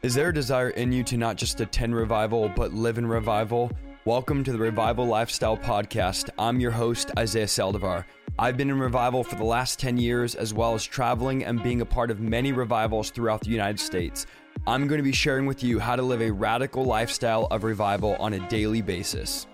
[0.00, 3.72] Is there a desire in you to not just attend revival, but live in revival?
[4.04, 6.30] Welcome to the Revival Lifestyle Podcast.
[6.38, 8.04] I'm your host, Isaiah Saldivar.
[8.38, 11.80] I've been in revival for the last 10 years, as well as traveling and being
[11.80, 14.24] a part of many revivals throughout the United States.
[14.68, 18.14] I'm going to be sharing with you how to live a radical lifestyle of revival
[18.20, 19.48] on a daily basis.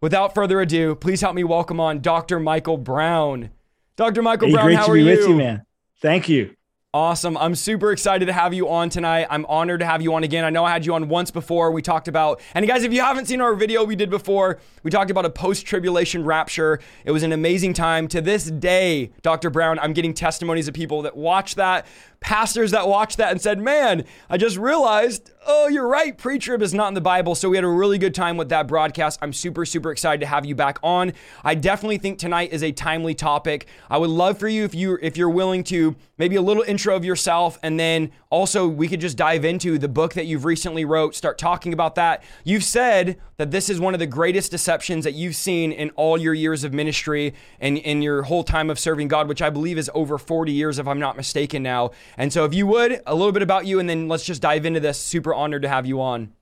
[0.00, 2.38] Without further ado, please help me welcome on Dr.
[2.38, 3.50] Michael Brown.
[3.96, 4.22] Dr.
[4.22, 5.06] Michael hey, Brown, great how to are be you?
[5.06, 5.66] with you, man.
[6.00, 6.55] Thank you.
[6.96, 7.36] Awesome.
[7.36, 9.26] I'm super excited to have you on tonight.
[9.28, 10.46] I'm honored to have you on again.
[10.46, 11.70] I know I had you on once before.
[11.70, 14.90] We talked about, and guys, if you haven't seen our video we did before, we
[14.90, 16.80] talked about a post tribulation rapture.
[17.04, 18.08] It was an amazing time.
[18.08, 19.50] To this day, Dr.
[19.50, 21.86] Brown, I'm getting testimonies of people that watch that,
[22.20, 26.16] pastors that watched that and said, Man, I just realized, oh, you're right.
[26.16, 27.34] Pre trib is not in the Bible.
[27.34, 29.18] So we had a really good time with that broadcast.
[29.20, 31.12] I'm super, super excited to have you back on.
[31.44, 33.66] I definitely think tonight is a timely topic.
[33.90, 36.85] I would love for you if you if you're willing to maybe a little intro
[36.92, 40.84] of yourself and then also we could just dive into the book that you've recently
[40.84, 42.22] wrote, start talking about that.
[42.44, 46.18] You've said that this is one of the greatest deceptions that you've seen in all
[46.18, 49.78] your years of ministry and in your whole time of serving God, which I believe
[49.78, 51.90] is over 40 years if I'm not mistaken now.
[52.16, 54.66] And so if you would, a little bit about you and then let's just dive
[54.66, 54.98] into this.
[54.98, 56.32] Super honored to have you on.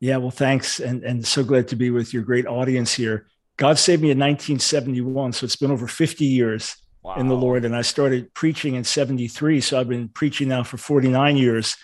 [0.00, 0.80] Yeah, well, thanks.
[0.80, 3.26] And, and so glad to be with your great audience here.
[3.56, 5.32] God saved me in 1971.
[5.32, 7.14] So it's been over 50 years wow.
[7.16, 7.64] in the Lord.
[7.64, 9.60] And I started preaching in 73.
[9.60, 11.76] So I've been preaching now for 49 years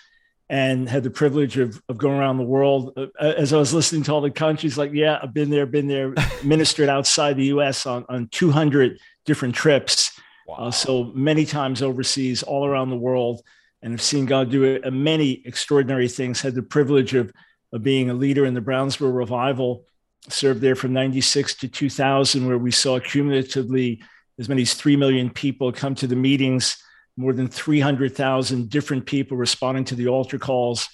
[0.49, 2.91] and had the privilege of, of going around the world.
[2.97, 5.87] Uh, as I was listening to all the countries, like, yeah, I've been there, been
[5.87, 10.19] there, ministered outside the US on, on 200 different trips.
[10.47, 10.55] Wow.
[10.55, 13.41] Uh, so many times overseas, all around the world.
[13.81, 16.41] And I've seen God do it, uh, many extraordinary things.
[16.41, 17.31] Had the privilege of,
[17.71, 19.85] of being a leader in the Brownsville revival,
[20.27, 24.01] served there from 96 to 2000, where we saw cumulatively
[24.39, 26.77] as many as 3 million people come to the meetings,
[27.17, 30.87] more than 300,000 different people responding to the altar calls.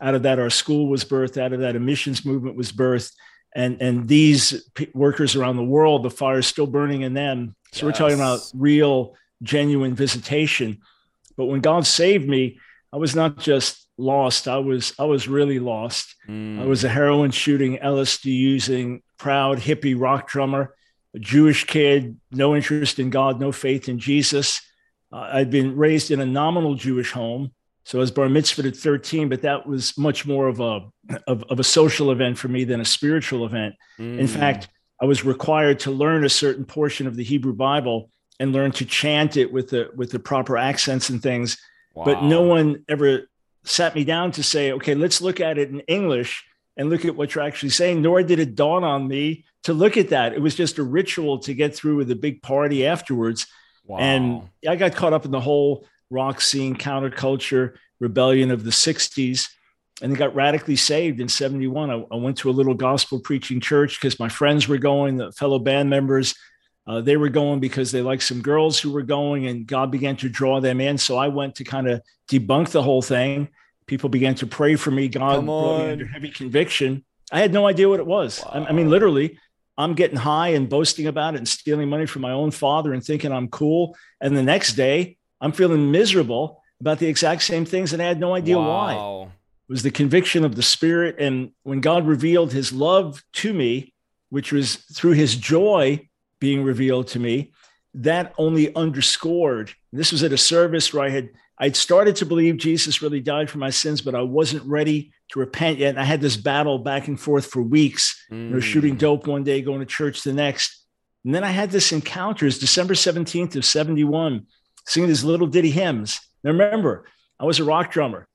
[0.00, 1.40] Out of that, our school was birthed.
[1.40, 3.12] Out of that, a missions movement was birthed.
[3.54, 7.54] And, and these p- workers around the world, the fire is still burning in them.
[7.72, 7.82] So yes.
[7.84, 10.80] we're talking about real, genuine visitation.
[11.36, 12.58] But when God saved me,
[12.92, 14.48] I was not just lost.
[14.48, 16.14] I was I was really lost.
[16.28, 16.60] Mm.
[16.60, 20.74] I was a heroin shooting, LSD using, proud hippie rock drummer,
[21.14, 24.60] a Jewish kid, no interest in God, no faith in Jesus.
[25.12, 27.52] Uh, I'd been raised in a nominal Jewish home,
[27.84, 30.80] so I was bar mitzvahed at 13, but that was much more of a
[31.26, 33.74] of, of a social event for me than a spiritual event.
[33.98, 34.18] Mm.
[34.18, 34.68] In fact,
[35.00, 38.84] I was required to learn a certain portion of the Hebrew Bible and learn to
[38.84, 41.58] chant it with the with the proper accents and things.
[41.94, 42.04] Wow.
[42.04, 43.28] But no one ever
[43.64, 46.44] sat me down to say, okay, let's look at it in English
[46.76, 48.02] and look at what you're actually saying.
[48.02, 50.32] Nor did it dawn on me to look at that.
[50.32, 53.46] It was just a ritual to get through with a big party afterwards.
[53.86, 53.98] Wow.
[53.98, 59.48] And I got caught up in the whole rock scene, counterculture, rebellion of the 60s,
[60.02, 61.90] and got radically saved in 71.
[61.90, 65.32] I, I went to a little gospel preaching church because my friends were going, the
[65.32, 66.34] fellow band members.
[66.84, 70.16] Uh, they were going because they liked some girls who were going, and God began
[70.16, 70.98] to draw them in.
[70.98, 73.48] So I went to kind of debunk the whole thing.
[73.86, 75.08] People began to pray for me.
[75.08, 77.04] God brought me under heavy conviction.
[77.30, 78.42] I had no idea what it was.
[78.44, 78.66] Wow.
[78.68, 79.38] I, mean, literally,
[79.76, 83.02] I'm getting high and boasting about it and stealing money from my own father and
[83.02, 83.96] thinking I'm cool.
[84.20, 88.20] And the next day, I'm feeling miserable about the exact same things, and I had
[88.20, 88.66] no idea wow.
[88.66, 89.24] why.
[89.68, 91.16] It was the conviction of the Spirit.
[91.18, 93.94] And when God revealed His love to me,
[94.28, 97.52] which was through His joy being revealed to me,
[97.94, 99.72] that only underscored.
[99.92, 101.30] This was at a service where I had
[101.62, 105.38] I'd started to believe Jesus really died for my sins, but I wasn't ready to
[105.38, 105.90] repent yet.
[105.90, 108.20] And I had this battle back and forth for weeks.
[108.32, 108.48] Mm.
[108.48, 110.84] You know, shooting dope one day, going to church the next.
[111.24, 112.48] And then I had this encounter.
[112.48, 114.44] It's December 17th of 71,
[114.88, 116.18] singing these little ditty hymns.
[116.42, 117.06] Now remember,
[117.38, 118.26] I was a rock drummer.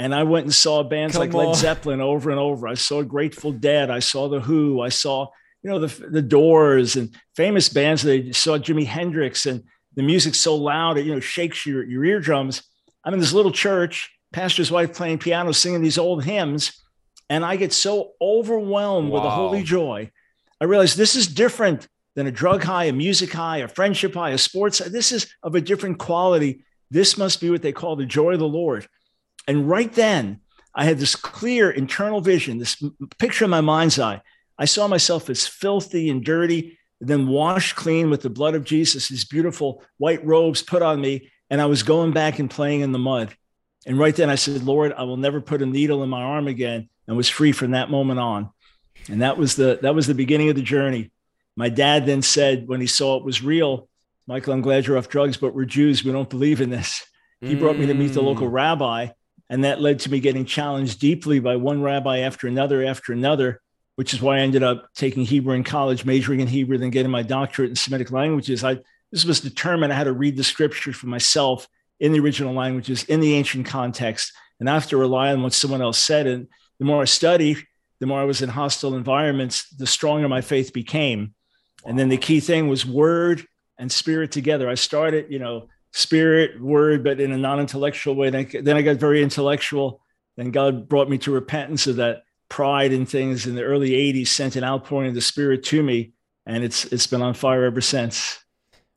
[0.00, 1.46] And I went and saw bands Come like on.
[1.46, 2.66] Led Zeppelin over and over.
[2.66, 3.92] I saw Grateful Dead.
[3.92, 4.80] I saw The Who.
[4.80, 5.28] I saw,
[5.62, 8.02] you know, the, the Doors and famous bands.
[8.02, 9.62] They saw Jimi Hendrix and
[9.94, 12.62] the music's so loud, it, you know, shakes your, your eardrums.
[13.04, 16.82] I'm in this little church, pastor's wife playing piano, singing these old hymns.
[17.28, 19.18] And I get so overwhelmed wow.
[19.18, 20.10] with a holy joy.
[20.60, 24.30] I realize this is different than a drug high, a music high, a friendship high,
[24.30, 24.88] a sports high.
[24.88, 26.64] This is of a different quality.
[26.90, 28.86] This must be what they call the joy of the Lord.
[29.48, 30.40] And right then,
[30.74, 32.82] I had this clear internal vision, this
[33.18, 34.22] picture in my mind's eye.
[34.58, 39.08] I saw myself as filthy and dirty, then washed clean with the blood of Jesus,
[39.08, 41.31] these beautiful white robes put on me.
[41.52, 43.36] And I was going back and playing in the mud.
[43.84, 46.48] And right then I said, Lord, I will never put a needle in my arm
[46.48, 46.88] again.
[47.06, 48.48] And was free from that moment on.
[49.10, 51.10] And that was the that was the beginning of the journey.
[51.54, 53.90] My dad then said when he saw it was real,
[54.26, 56.02] Michael, I'm glad you're off drugs, but we're Jews.
[56.02, 57.04] We don't believe in this.
[57.42, 58.52] He brought me to meet the local mm.
[58.52, 59.08] rabbi
[59.50, 63.60] And that led to me getting challenged deeply by one rabbi after another after another,
[63.96, 67.10] which is why I ended up taking Hebrew in college, majoring in Hebrew, then getting
[67.10, 68.64] my doctorate in Semitic languages.
[68.64, 68.78] I
[69.12, 71.68] this was determined I had to read the scriptures for myself
[72.00, 75.52] in the original languages, in the ancient context, and I have to rely on what
[75.52, 76.26] someone else said.
[76.26, 76.48] And
[76.78, 77.64] the more I studied,
[78.00, 81.34] the more I was in hostile environments, the stronger my faith became.
[81.84, 83.46] And then the key thing was word
[83.78, 84.68] and spirit together.
[84.68, 88.30] I started, you know, spirit, word, but in a non intellectual way.
[88.30, 90.00] Then I got very intellectual.
[90.38, 94.28] And God brought me to repentance of that pride and things in the early 80s,
[94.28, 96.12] sent an outpouring of the spirit to me.
[96.46, 98.41] And it's it's been on fire ever since.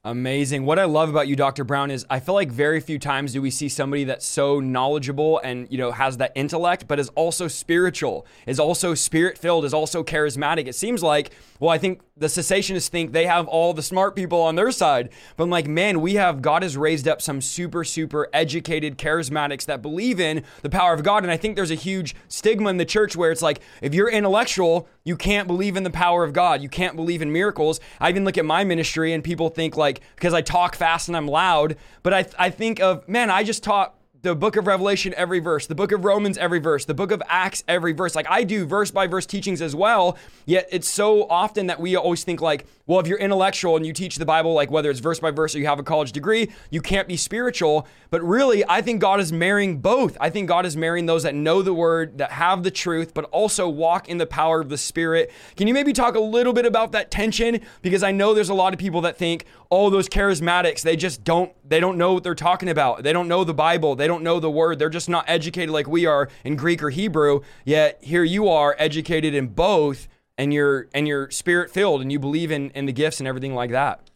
[0.05, 0.67] Amazing.
[0.67, 1.63] What I love about you, Dr.
[1.63, 5.39] Brown, is I feel like very few times do we see somebody that's so knowledgeable
[5.43, 9.73] and you know has that intellect, but is also spiritual, is also spirit filled, is
[9.73, 10.67] also charismatic.
[10.67, 14.41] It seems like, well, I think the cessationists think they have all the smart people
[14.41, 17.83] on their side, but I'm like, man, we have God has raised up some super,
[17.83, 21.75] super educated charismatics that believe in the power of God, and I think there's a
[21.75, 25.83] huge stigma in the church where it's like, if you're intellectual, you can't believe in
[25.83, 27.79] the power of God, you can't believe in miracles.
[27.99, 31.07] I even look at my ministry and people think like like because I talk fast
[31.07, 31.77] and I'm loud.
[32.03, 33.95] But I, I think of, man, I just taught
[34.25, 37.21] the book of Revelation every verse, the book of Romans every verse, the book of
[37.27, 38.15] Acts every verse.
[38.15, 40.17] Like I do verse by verse teachings as well.
[40.47, 43.93] Yet it's so often that we always think like, well, if you're intellectual and you
[43.93, 46.51] teach the Bible, like whether it's verse by verse or you have a college degree,
[46.71, 47.87] you can't be spiritual.
[48.09, 50.17] But really, I think God is marrying both.
[50.19, 53.25] I think God is marrying those that know the word, that have the truth, but
[53.25, 55.31] also walk in the power of the Spirit.
[55.55, 57.61] Can you maybe talk a little bit about that tension?
[57.81, 61.23] Because I know there's a lot of people that think, oh, those charismatics, they just
[61.23, 63.03] don't, they don't know what they're talking about.
[63.03, 63.95] They don't know the Bible.
[63.95, 64.79] They don't know the word.
[64.79, 67.41] They're just not educated like we are in Greek or Hebrew.
[67.63, 70.07] Yet here you are educated in both
[70.37, 73.53] and you're and you're spirit filled and you believe in in the gifts and everything
[73.53, 74.09] like that.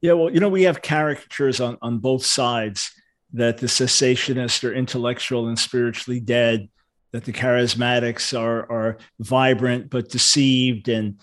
[0.00, 2.92] Yeah, well, you know, we have caricatures on on both sides
[3.32, 6.68] that the cessationists are intellectual and spiritually dead,
[7.12, 11.20] that the charismatics are are vibrant but deceived and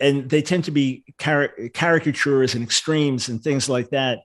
[0.00, 4.20] and they tend to be caricatures and extremes and things like that.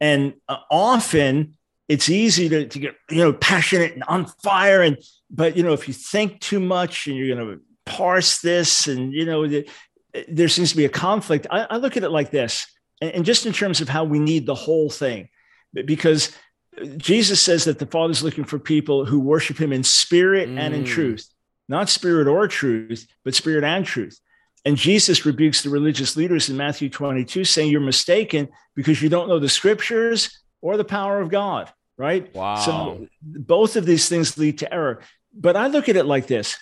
[0.00, 1.56] And uh, often
[1.88, 4.98] it's easy to, to get you know passionate and on fire and
[5.30, 9.12] but you know if you think too much and you're going to parse this and
[9.12, 9.68] you know the,
[10.28, 12.66] there seems to be a conflict I, I, look at it like this
[13.00, 15.28] and, and just in terms of how we need the whole thing
[15.72, 16.34] because
[16.96, 20.58] jesus says that the father's looking for people who worship him in spirit mm.
[20.58, 20.86] and in mm.
[20.86, 21.28] truth
[21.68, 24.18] not spirit or truth but spirit and truth
[24.64, 29.28] and jesus rebukes the religious leaders in matthew 22 saying you're mistaken because you don't
[29.28, 34.36] know the scriptures or the power of god right wow so both of these things
[34.36, 35.00] lead to error
[35.32, 36.56] but i look at it like this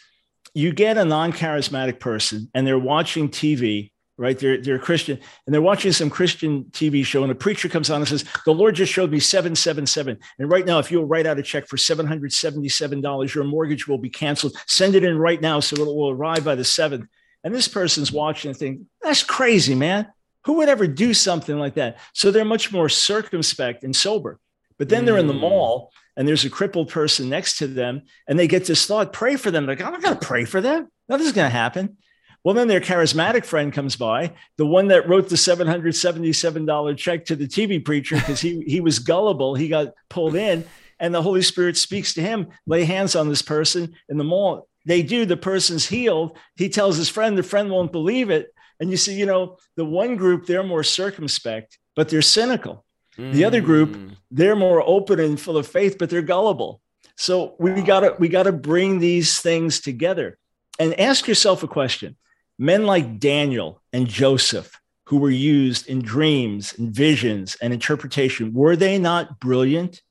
[0.54, 4.38] you get a non-charismatic person and they're watching TV, right?
[4.38, 8.00] They're they're Christian and they're watching some Christian TV show, and a preacher comes on
[8.00, 11.06] and says, "The Lord just showed me seven seven seven, and right now, if you'll
[11.06, 14.56] write out a check for seven hundred seventy-seven dollars, your mortgage will be canceled.
[14.66, 17.06] Send it in right now, so it will arrive by the seventh.
[17.44, 20.08] And this person's watching and think, "That's crazy, man.
[20.44, 24.38] Who would ever do something like that?" So they're much more circumspect and sober.
[24.78, 25.06] But then mm.
[25.06, 25.40] they're in the mm.
[25.40, 29.36] mall and there's a crippled person next to them and they get this thought, pray
[29.36, 29.66] for them.
[29.66, 30.88] Like, I'm not going to pray for them.
[31.08, 31.96] Nothing's going to happen.
[32.44, 37.36] Well, then their charismatic friend comes by, the one that wrote the $777 check to
[37.36, 39.54] the TV preacher because he, he was gullible.
[39.54, 40.64] He got pulled in,
[40.98, 44.66] and the Holy Spirit speaks to him, lay hands on this person in the mall.
[44.84, 46.36] They do, the person's healed.
[46.56, 48.52] He tells his friend, the friend won't believe it.
[48.82, 52.84] And you see, you know, the one group, they're more circumspect, but they're cynical.
[53.16, 54.16] The other group, mm.
[54.32, 56.80] they're more open and full of faith, but they're gullible.
[57.16, 60.36] So we gotta we gotta bring these things together
[60.80, 62.16] and ask yourself a question.
[62.58, 68.74] Men like Daniel and Joseph, who were used in dreams and visions and interpretation, were
[68.74, 70.02] they not brilliant?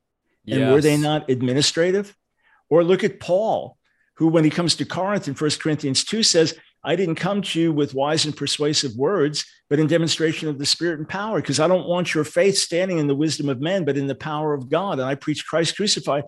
[0.47, 0.71] And yes.
[0.71, 2.15] were they not administrative?
[2.69, 3.77] Or look at Paul,
[4.15, 7.59] who, when he comes to Corinth in 1 Corinthians 2, says, I didn't come to
[7.59, 11.59] you with wise and persuasive words, but in demonstration of the Spirit and power, because
[11.59, 14.53] I don't want your faith standing in the wisdom of men, but in the power
[14.53, 14.93] of God.
[14.93, 16.25] And I preach Christ crucified.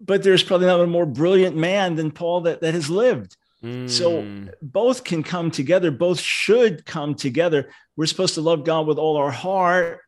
[0.00, 3.36] But there's probably not a more brilliant man than Paul that, that has lived.
[3.62, 3.90] Mm.
[3.90, 4.48] So hmm.
[4.62, 7.70] both can come together, both should come together.
[7.96, 10.00] We're supposed to love God with all our heart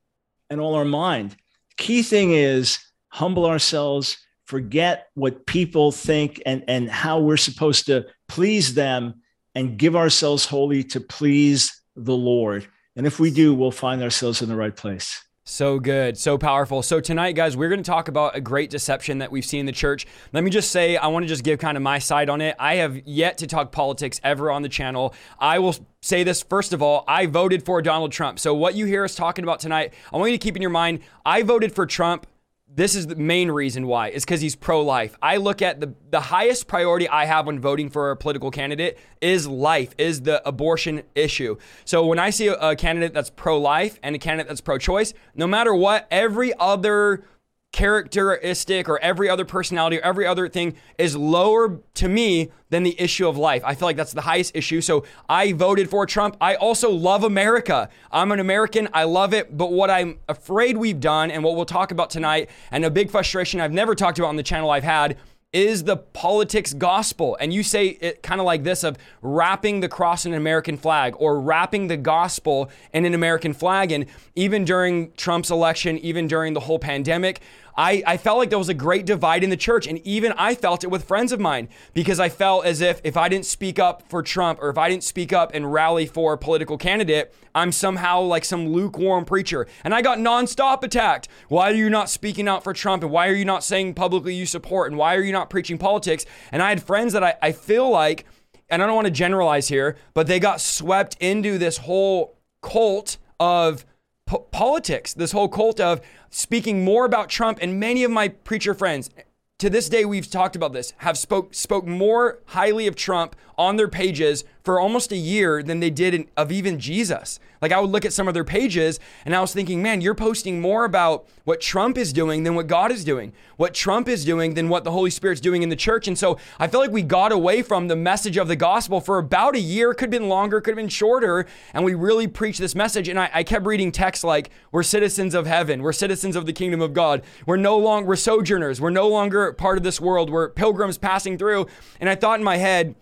[0.49, 1.37] and all our mind.
[1.77, 8.07] Key thing is humble ourselves, forget what people think and, and how we're supposed to
[8.29, 9.23] please them
[9.55, 12.67] and give ourselves wholly to please the Lord.
[12.97, 15.23] And if we do, we'll find ourselves in the right place.
[15.45, 16.83] So good, so powerful.
[16.83, 19.67] So tonight, guys, we're going to talk about a great deception that we've seen in
[19.67, 20.07] the church.
[20.33, 22.55] Let me just say, I want to just give kind of my side on it.
[22.61, 25.15] I have yet to talk politics ever on the channel.
[25.41, 28.39] I will say this first of all, I voted for Donald Trump.
[28.39, 30.71] So what you hear us talking about tonight, I want you to keep in your
[30.71, 32.29] mind, I voted for Trump
[32.75, 34.09] this is the main reason why.
[34.09, 35.17] Is because he's pro-life.
[35.21, 38.99] I look at the the highest priority i have when voting for a political candidate
[39.21, 41.57] is life is the abortion issue.
[41.85, 45.47] So when i see a, a candidate that's pro-life and a candidate that's pro-choice no
[45.47, 47.25] matter what every other
[47.73, 52.99] characteristic or every other personality or every other thing is lower to me than the
[53.01, 53.63] issue of life.
[53.65, 54.81] I feel like that's the highest issue.
[54.81, 56.37] So I voted for Trump.
[56.41, 57.89] I also love America.
[58.11, 58.89] I'm an American.
[58.93, 59.57] I love it.
[59.57, 63.11] But what I'm afraid we've done and what we'll talk about tonight, and a big
[63.11, 65.17] frustration I've never talked about on the channel I've had
[65.53, 67.37] is the politics gospel.
[67.39, 70.79] And you say it kind of like this of wrapping the cross in an American
[70.79, 73.93] flag or wrapping the gospel in an American flag.
[73.93, 77.43] And even during Trump's election, even during the whole pandemic,
[77.77, 79.87] I, I felt like there was a great divide in the church.
[79.87, 83.17] And even I felt it with friends of mine because I felt as if if
[83.17, 86.33] I didn't speak up for Trump or if I didn't speak up and rally for
[86.33, 89.67] a political candidate, I'm somehow like some lukewarm preacher.
[89.85, 91.29] And I got nonstop attacked.
[91.49, 93.03] Why are you not speaking out for Trump?
[93.03, 94.91] And why are you not saying publicly you support?
[94.91, 96.25] And why are you not preaching politics?
[96.51, 98.27] And I had friends that I, I feel like,
[98.69, 103.19] and I don't want to generalize here, but they got swept into this whole cult
[103.39, 103.85] of
[104.33, 107.59] po- politics, this whole cult of speaking more about Trump.
[107.61, 109.11] And many of my preacher friends,
[109.59, 113.77] to this day, we've talked about this, have spoke spoke more highly of Trump on
[113.77, 117.41] their pages for almost a year than they did in, of even Jesus.
[117.61, 120.15] Like I would look at some of their pages and I was thinking, man, you're
[120.15, 124.25] posting more about what Trump is doing than what God is doing, what Trump is
[124.25, 126.09] doing than what the Holy Spirit's doing in the church.
[126.09, 129.19] And so I feel like we got away from the message of the gospel for
[129.19, 131.47] about a year, could have been longer, could have been shorter.
[131.73, 133.09] And we really preached this message.
[133.09, 136.53] And I, I kept reading texts like, we're citizens of heaven, we're citizens of the
[136.53, 137.23] kingdom of God.
[137.47, 141.39] We're no longer, we're sojourners, we're no longer part of this world, we're pilgrims passing
[141.39, 141.69] through.
[142.01, 142.97] And I thought in my head,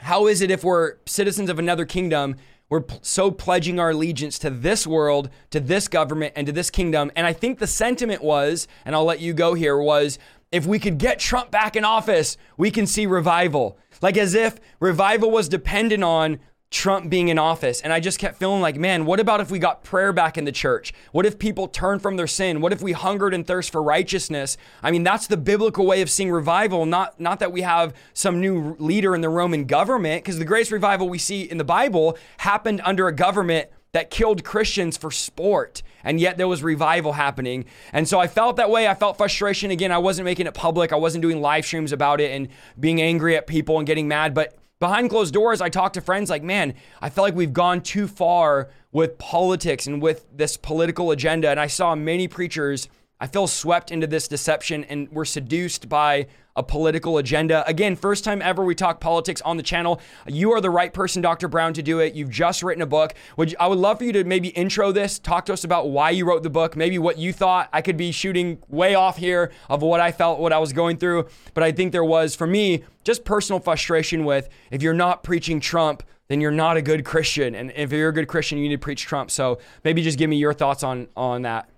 [0.00, 2.36] how is it if we're citizens of another kingdom?
[2.68, 7.10] We're so pledging our allegiance to this world, to this government, and to this kingdom.
[7.16, 10.18] And I think the sentiment was, and I'll let you go here, was
[10.52, 13.78] if we could get Trump back in office, we can see revival.
[14.00, 16.40] Like as if revival was dependent on
[16.70, 17.80] Trump being in office.
[17.80, 20.44] And I just kept feeling like, man, what about if we got prayer back in
[20.44, 20.92] the church?
[21.10, 22.60] What if people turned from their sin?
[22.60, 24.56] What if we hungered and thirst for righteousness?
[24.80, 28.40] I mean, that's the biblical way of seeing revival, not, not that we have some
[28.40, 32.16] new leader in the Roman government, because the greatest revival we see in the Bible
[32.38, 35.82] happened under a government that killed Christians for sport.
[36.04, 37.64] And yet there was revival happening.
[37.92, 38.86] And so I felt that way.
[38.86, 39.72] I felt frustration.
[39.72, 40.92] Again, I wasn't making it public.
[40.92, 42.48] I wasn't doing live streams about it and
[42.78, 44.32] being angry at people and getting mad.
[44.32, 47.82] But behind closed doors, I talk to friends like, man, I feel like we've gone
[47.82, 51.50] too far with politics and with this political agenda.
[51.50, 52.88] And I saw many preachers,
[53.20, 57.66] I feel swept into this deception and were seduced by a political agenda.
[57.66, 60.00] Again, first time ever we talk politics on the channel.
[60.26, 61.46] You are the right person, Dr.
[61.46, 62.14] Brown, to do it.
[62.14, 63.14] You've just written a book.
[63.36, 65.90] Would you, I would love for you to maybe intro this, talk to us about
[65.90, 67.68] why you wrote the book, maybe what you thought.
[67.72, 70.96] I could be shooting way off here of what I felt, what I was going
[70.96, 75.22] through, but I think there was for me just personal frustration with if you're not
[75.22, 77.54] preaching Trump, then you're not a good Christian.
[77.54, 79.30] And if you're a good Christian, you need to preach Trump.
[79.30, 81.69] So maybe just give me your thoughts on on that.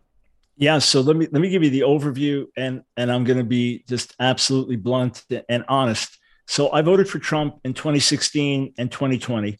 [0.56, 3.44] Yeah, so let me let me give you the overview, and and I'm going to
[3.44, 6.18] be just absolutely blunt and honest.
[6.46, 9.58] So I voted for Trump in 2016 and 2020,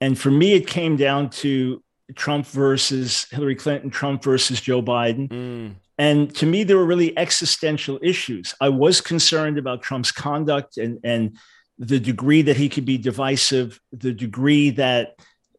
[0.00, 1.82] and for me, it came down to
[2.14, 5.28] Trump versus Hillary Clinton, Trump versus Joe Biden.
[5.28, 5.74] Mm.
[5.98, 8.54] And to me, there were really existential issues.
[8.60, 11.36] I was concerned about Trump's conduct and and
[11.78, 15.16] the degree that he could be divisive, the degree that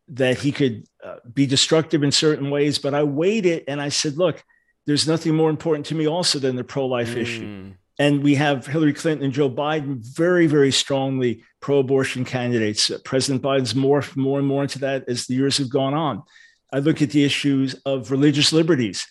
[0.10, 2.80] that he could uh, be destructive in certain ways.
[2.80, 4.44] But I weighed it and I said, look
[4.88, 7.18] there's nothing more important to me also than the pro-life mm.
[7.18, 7.74] issue.
[8.00, 12.92] And we have Hillary Clinton and Joe Biden very, very strongly pro-abortion candidates.
[13.04, 16.24] President Biden's morphed more and more into that as the years have gone on.
[16.72, 19.08] I look at the issues of religious liberties,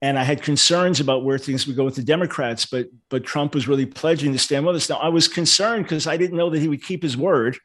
[0.00, 3.54] and I had concerns about where things would go with the Democrats, but but Trump
[3.54, 4.88] was really pledging to stand with us.
[4.88, 7.58] Now I was concerned because I didn't know that he would keep his word.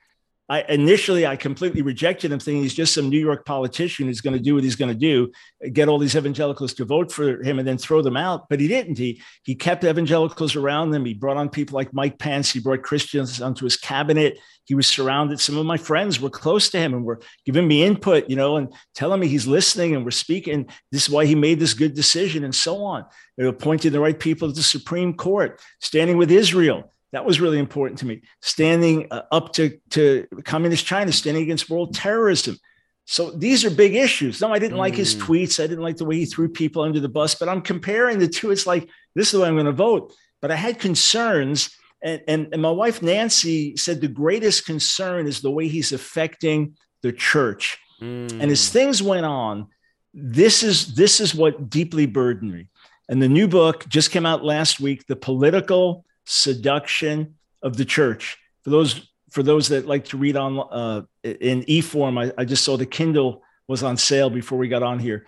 [0.54, 4.38] I initially I completely rejected him, thinking he's just some New York politician who's going
[4.38, 5.32] to do what he's going to do,
[5.72, 8.48] get all these evangelicals to vote for him, and then throw them out.
[8.50, 9.00] But he didn't.
[9.00, 11.06] He he kept evangelicals around him.
[11.06, 12.52] He brought on people like Mike Pence.
[12.52, 14.38] He brought Christians onto his cabinet.
[14.66, 15.40] He was surrounded.
[15.40, 18.58] Some of my friends were close to him and were giving me input, you know,
[18.58, 20.68] and telling me he's listening and we're speaking.
[20.92, 23.06] This is why he made this good decision, and so on.
[23.38, 27.60] They appointed the right people to the Supreme Court, standing with Israel that was really
[27.60, 28.22] important to me.
[28.42, 32.58] Standing uh, up to, to communist China, standing against world terrorism.
[33.06, 34.42] So these are big issues.
[34.42, 34.86] No, I didn't mm.
[34.86, 35.22] like his mm.
[35.22, 35.64] tweets.
[35.64, 38.28] I didn't like the way he threw people under the bus, but I'm comparing the
[38.28, 38.52] two.
[38.52, 40.14] It's like, this is the way I'm going to vote.
[40.42, 41.70] But I had concerns.
[42.02, 46.76] And, and, and my wife, Nancy, said the greatest concern is the way he's affecting
[47.02, 47.78] the church.
[48.02, 48.42] Mm.
[48.42, 49.68] And as things went on,
[50.14, 52.68] this is this is what deeply burdened me
[53.10, 58.38] And the new book just came out last week, The Political Seduction of the Church.
[58.64, 62.64] For those for those that like to read on uh, in e-form, I, I just
[62.64, 65.26] saw the Kindle was on sale before we got on here.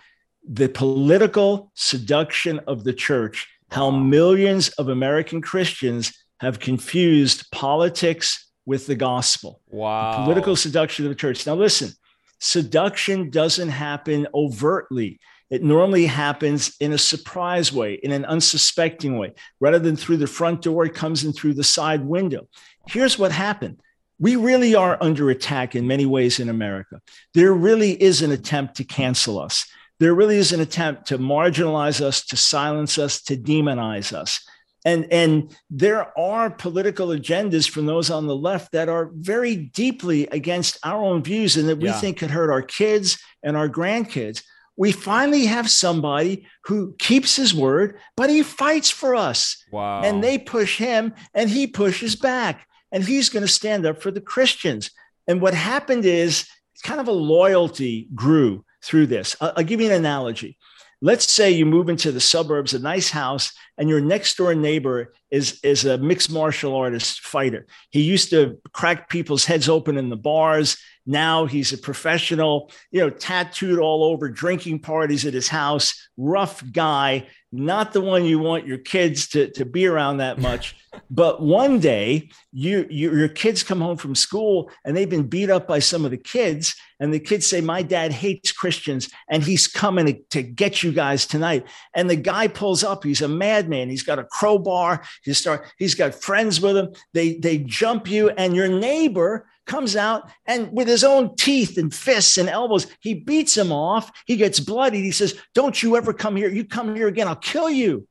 [0.48, 8.86] The political seduction of the church, how millions of American Christians have confused politics with
[8.86, 9.60] the gospel.
[9.68, 10.18] Wow.
[10.18, 11.44] The political seduction of the church.
[11.44, 11.90] Now, listen,
[12.38, 15.18] seduction doesn't happen overtly.
[15.48, 19.34] It normally happens in a surprise way, in an unsuspecting way.
[19.60, 22.48] Rather than through the front door, it comes in through the side window.
[22.88, 23.80] Here's what happened
[24.18, 27.00] we really are under attack in many ways in America.
[27.34, 29.66] There really is an attempt to cancel us.
[29.98, 34.40] There really is an attempt to marginalize us, to silence us, to demonize us.
[34.86, 40.28] And, and there are political agendas from those on the left that are very deeply
[40.28, 42.00] against our own views and that we yeah.
[42.00, 44.42] think could hurt our kids and our grandkids.
[44.76, 49.64] We finally have somebody who keeps his word, but he fights for us.
[49.72, 50.02] Wow.
[50.02, 54.10] And they push him and he pushes back and he's going to stand up for
[54.10, 54.90] the Christians.
[55.26, 56.48] And what happened is
[56.82, 59.34] kind of a loyalty grew through this.
[59.40, 60.56] I'll, I'll give you an analogy.
[61.02, 65.12] Let's say you move into the suburbs, a nice house, and your next door neighbor
[65.30, 67.66] is, is a mixed martial artist fighter.
[67.90, 70.78] He used to crack people's heads open in the bars.
[71.06, 76.62] Now he's a professional, you know, tattooed all over, drinking parties at his house, rough
[76.72, 80.74] guy, not the one you want your kids to, to be around that much.
[81.10, 85.50] but one day you, you your kids come home from school and they've been beat
[85.50, 86.74] up by some of the kids.
[86.98, 90.90] And the kids say my dad hates christians and he's coming to, to get you
[90.90, 91.66] guys tonight.
[91.94, 93.04] And the guy pulls up.
[93.04, 93.90] He's a madman.
[93.90, 95.02] He's got a crowbar.
[95.22, 96.92] He start he's got friends with him.
[97.12, 101.92] They they jump you and your neighbor comes out and with his own teeth and
[101.92, 104.10] fists and elbows, he beats him off.
[104.26, 105.04] He gets bloodied.
[105.04, 106.48] He says, Don't you ever come here.
[106.48, 108.06] You come here again, I'll kill you.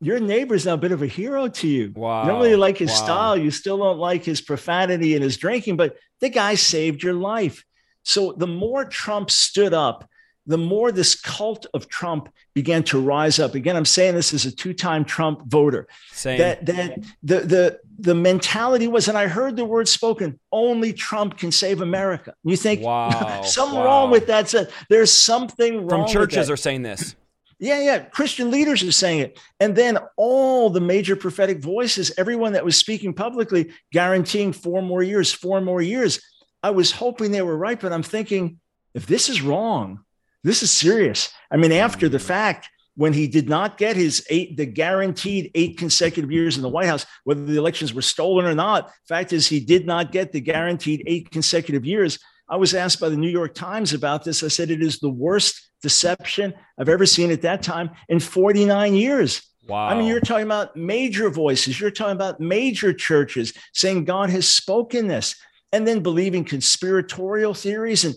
[0.00, 1.92] Your neighbor's now a bit of a hero to you.
[1.94, 2.22] Wow.
[2.22, 2.96] You don't really like his wow.
[2.96, 3.36] style.
[3.36, 7.64] You still don't like his profanity and his drinking, but the guy saved your life.
[8.02, 10.08] So the more Trump stood up
[10.46, 13.54] the more this cult of Trump began to rise up.
[13.54, 15.86] Again, I'm saying this as a two-time Trump voter.
[16.12, 16.38] Same.
[16.38, 21.38] That that the the the mentality was, and I heard the word spoken: only Trump
[21.38, 22.34] can save America.
[22.42, 23.84] You think, wow, something wow.
[23.84, 24.48] wrong with that?
[24.48, 26.06] So there's something wrong.
[26.06, 27.14] From churches are saying this.
[27.62, 27.98] Yeah, yeah.
[28.00, 29.38] Christian leaders are saying it.
[29.60, 35.00] And then all the major prophetic voices, everyone that was speaking publicly, guaranteeing four more
[35.00, 36.20] years, four more years.
[36.64, 38.58] I was hoping they were right, but I'm thinking,
[38.94, 40.00] if this is wrong,
[40.44, 41.32] this is serious.
[41.50, 42.22] I mean, after the mm.
[42.22, 46.68] fact, when he did not get his eight, the guaranteed eight consecutive years in the
[46.68, 50.32] White House, whether the elections were stolen or not, fact is he did not get
[50.32, 52.18] the guaranteed eight consecutive years.
[52.48, 54.42] I was asked by the New York Times about this.
[54.42, 58.94] I said it is the worst deception I've ever seen at that time in 49
[58.94, 59.42] years.
[59.68, 59.88] Wow.
[59.88, 64.46] I mean, you're talking about major voices, you're talking about major churches saying God has
[64.46, 65.36] spoken this,
[65.72, 68.14] and then believing conspiratorial theories and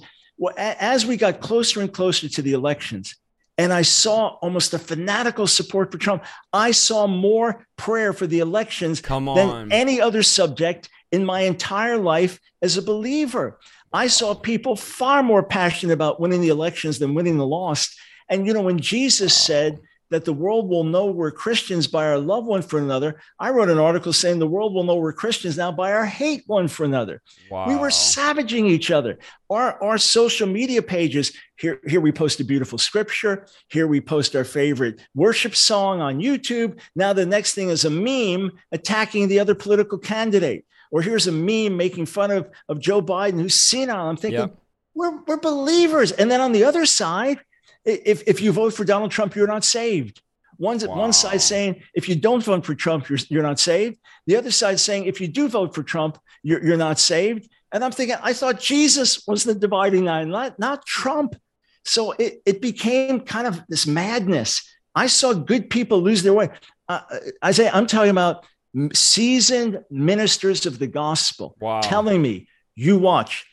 [0.57, 3.15] as we got closer and closer to the elections,
[3.57, 8.39] and I saw almost a fanatical support for Trump, I saw more prayer for the
[8.39, 13.59] elections than any other subject in my entire life as a believer.
[13.93, 17.97] I saw people far more passionate about winning the elections than winning the lost.
[18.27, 19.79] And, you know, when Jesus said,
[20.11, 23.19] that the world will know we're Christians by our love one for another.
[23.39, 26.43] I wrote an article saying the world will know we're Christians now by our hate
[26.47, 27.21] one for another.
[27.49, 27.67] Wow.
[27.67, 29.17] We were savaging each other.
[29.49, 33.47] Our, our social media pages, here, here we post a beautiful scripture.
[33.69, 36.79] Here we post our favorite worship song on YouTube.
[36.95, 40.65] Now the next thing is a meme attacking the other political candidate.
[40.91, 44.07] Or here's a meme making fun of, of Joe Biden who's senile.
[44.07, 44.57] I'm thinking, yep.
[44.93, 46.11] we're, we're believers.
[46.11, 47.39] And then on the other side,
[47.85, 50.21] if, if you vote for Donald Trump, you're not saved.
[50.57, 50.95] One's wow.
[50.95, 53.97] one side saying if you don't vote for Trump, you're, you're not saved.
[54.25, 57.49] The other side saying if you do vote for Trump, you're, you're not saved.
[57.71, 61.35] And I'm thinking, I thought Jesus was the dividing line, not, not Trump.
[61.83, 64.63] So it, it became kind of this madness.
[64.95, 66.49] I saw good people lose their way.
[66.87, 67.01] Uh,
[67.43, 68.45] Isaiah, I'm talking about
[68.93, 71.81] seasoned ministers of the gospel wow.
[71.81, 73.45] telling me, you watch,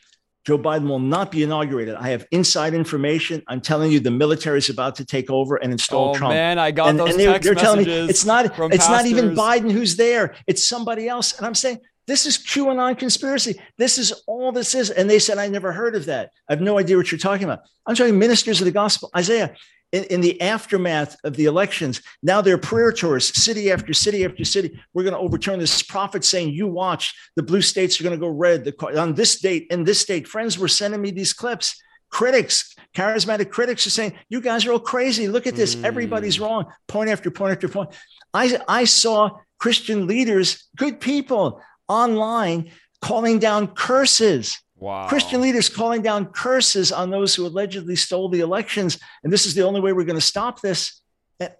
[0.45, 1.95] Joe Biden will not be inaugurated.
[1.95, 3.41] I have inside information.
[3.47, 6.33] I'm telling you, the military is about to take over and install oh, Trump.
[6.33, 8.89] Man, I got and, those and they're, text they're telling me it's not it's pastors.
[8.89, 10.35] not even Biden who's there.
[10.45, 11.37] It's somebody else.
[11.37, 13.59] And I'm saying this is QAnon conspiracy.
[13.77, 14.89] This is all this is.
[14.89, 16.31] And they said I never heard of that.
[16.49, 17.61] I have no idea what you're talking about.
[17.85, 19.09] I'm talking ministers of the gospel.
[19.15, 19.55] Isaiah,
[19.93, 24.43] in, in, the aftermath of the elections, now they're prayer tours, city after city after
[24.43, 24.77] city.
[24.93, 28.19] We're going to overturn this prophet saying, You watch, the blue states are going to
[28.19, 30.27] go red the, on this date, in this state.
[30.27, 31.81] Friends were sending me these clips.
[32.09, 35.27] critics, charismatic critics are saying, you guys are all crazy.
[35.27, 35.75] Look at this.
[35.75, 35.83] Mm.
[35.85, 36.65] Everybody's wrong.
[36.87, 37.89] Point after point after point.
[38.33, 44.59] I, I saw Christian leaders, good people online calling down curses.
[44.83, 45.07] Wow.
[45.07, 48.99] Christian leaders calling down curses on those who allegedly stole the elections.
[49.23, 51.01] And this is the only way we're going to stop this.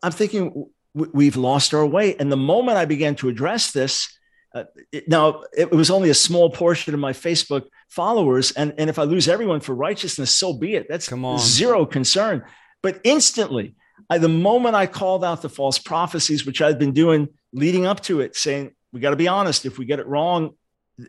[0.03, 2.17] I'm thinking we've lost our way.
[2.17, 4.13] And the moment I began to address this,
[4.53, 8.51] uh, it, now it was only a small portion of my Facebook followers.
[8.51, 10.88] And, and if I lose everyone for righteousness, so be it.
[10.89, 11.39] That's Come on.
[11.39, 12.43] zero concern.
[12.81, 13.75] But instantly,
[14.09, 18.01] I, the moment I called out the false prophecies, which I've been doing leading up
[18.01, 19.65] to it, saying, we got to be honest.
[19.65, 20.55] If we get it wrong,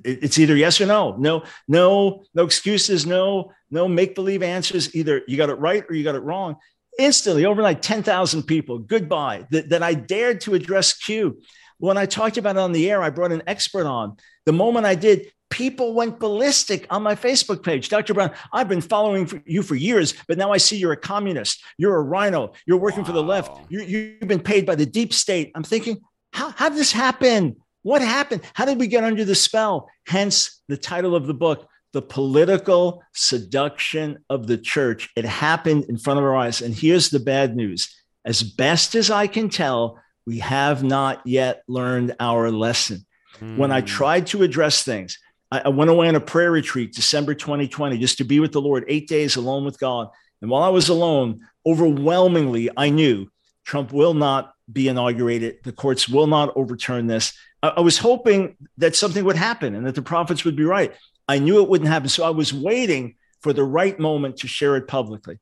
[0.04, 1.16] it's either yes or no.
[1.16, 3.06] No, no, no excuses.
[3.06, 4.94] No, no make believe answers.
[4.94, 6.56] Either you got it right or you got it wrong.
[6.98, 11.40] Instantly, overnight, 10,000 people, goodbye, that, that I dared to address Q.
[11.78, 14.16] When I talked about it on the air, I brought an expert on.
[14.46, 17.88] The moment I did, people went ballistic on my Facebook page.
[17.88, 18.14] Dr.
[18.14, 21.64] Brown, I've been following you for years, but now I see you're a communist.
[21.78, 23.06] You're a rhino You're working wow.
[23.06, 23.50] for the left.
[23.68, 25.50] You, have been paid by the deep state.
[25.54, 26.00] I'm thinking,
[26.32, 27.56] how, how did this happen?
[27.84, 28.40] What happened?
[28.54, 29.90] How did we get under the spell?
[30.06, 35.10] Hence the title of the book, The Political Seduction of the Church.
[35.16, 36.62] It happened in front of our eyes.
[36.62, 37.94] And here's the bad news
[38.24, 43.04] as best as I can tell, we have not yet learned our lesson.
[43.38, 43.58] Mm.
[43.58, 43.86] When I hmm.
[43.86, 45.18] tried to address things,
[45.50, 48.62] I, I went away on a prayer retreat, December 2020, just to be with the
[48.62, 50.08] Lord, eight days alone with God.
[50.40, 53.28] And while I was alone, overwhelmingly, I knew
[53.64, 55.58] Trump will not be inaugurated.
[55.64, 57.34] The courts will not overturn this.
[57.68, 60.92] I was hoping that something would happen and that the prophets would be right.
[61.28, 62.08] I knew it wouldn't happen.
[62.08, 65.38] So I was waiting for the right moment to share it publicly.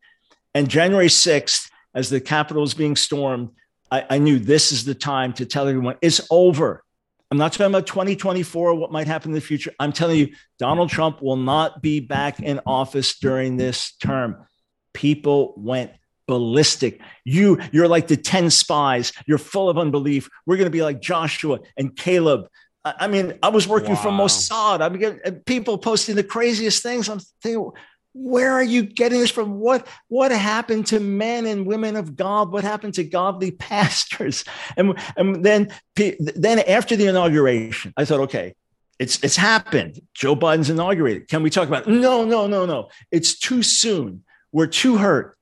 [0.54, 3.50] And January 6th, as the Capitol was being stormed,
[3.90, 6.85] I, I knew this is the time to tell everyone it's over.
[7.30, 9.72] I'm not talking about 2024, what might happen in the future.
[9.80, 14.46] I'm telling you, Donald Trump will not be back in office during this term.
[14.92, 15.92] People went
[16.32, 16.98] ballistic.
[17.24, 19.12] You, you're like the 10 spies.
[19.26, 20.30] You're full of unbelief.
[20.46, 22.48] We're going to be like Joshua and Caleb.
[22.84, 24.02] I mean, I was working wow.
[24.02, 24.80] for Mossad.
[24.80, 27.10] I'm getting people posting the craziest things.
[27.10, 27.70] I'm thinking,
[28.14, 29.60] where are you getting this from?
[29.60, 32.50] What what happened to men and women of God?
[32.50, 34.44] What happened to godly pastors?
[34.76, 38.54] And and then then after the inauguration, I thought, okay,
[38.98, 40.00] it's it's happened.
[40.14, 41.28] Joe Biden's inaugurated.
[41.28, 41.86] Can we talk about?
[41.86, 41.90] It?
[41.90, 42.88] No, no, no, no.
[43.10, 44.24] It's too soon.
[44.50, 45.36] We're too hurt.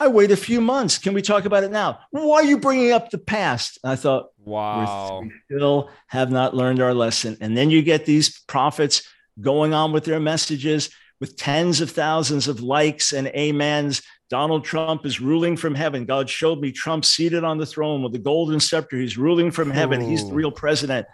[0.00, 0.96] I wait a few months.
[0.96, 2.00] Can we talk about it now?
[2.10, 3.78] Why are you bringing up the past?
[3.84, 7.36] And I thought, wow, we still have not learned our lesson.
[7.42, 9.02] And then you get these prophets
[9.40, 10.88] going on with their messages
[11.20, 14.00] with tens of thousands of likes and amens.
[14.30, 16.06] Donald Trump is ruling from heaven.
[16.06, 18.96] God showed me Trump seated on the throne with the golden scepter.
[18.96, 20.00] He's ruling from heaven.
[20.00, 20.08] Ooh.
[20.08, 21.06] He's the real president.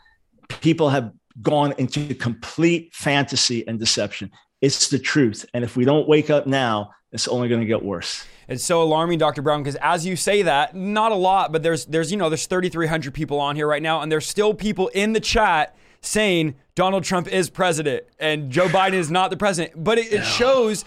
[0.60, 4.30] People have gone into complete fantasy and deception.
[4.66, 5.46] It's the truth.
[5.54, 8.26] And if we don't wake up now, it's only going to get worse.
[8.48, 9.40] It's so alarming, Dr.
[9.40, 12.46] Brown, because as you say that, not a lot, but there's there's you know there's
[12.46, 17.04] 3,300 people on here right now, and there's still people in the chat saying Donald
[17.04, 19.84] Trump is president and Joe Biden is not the president.
[19.84, 20.84] But it, it shows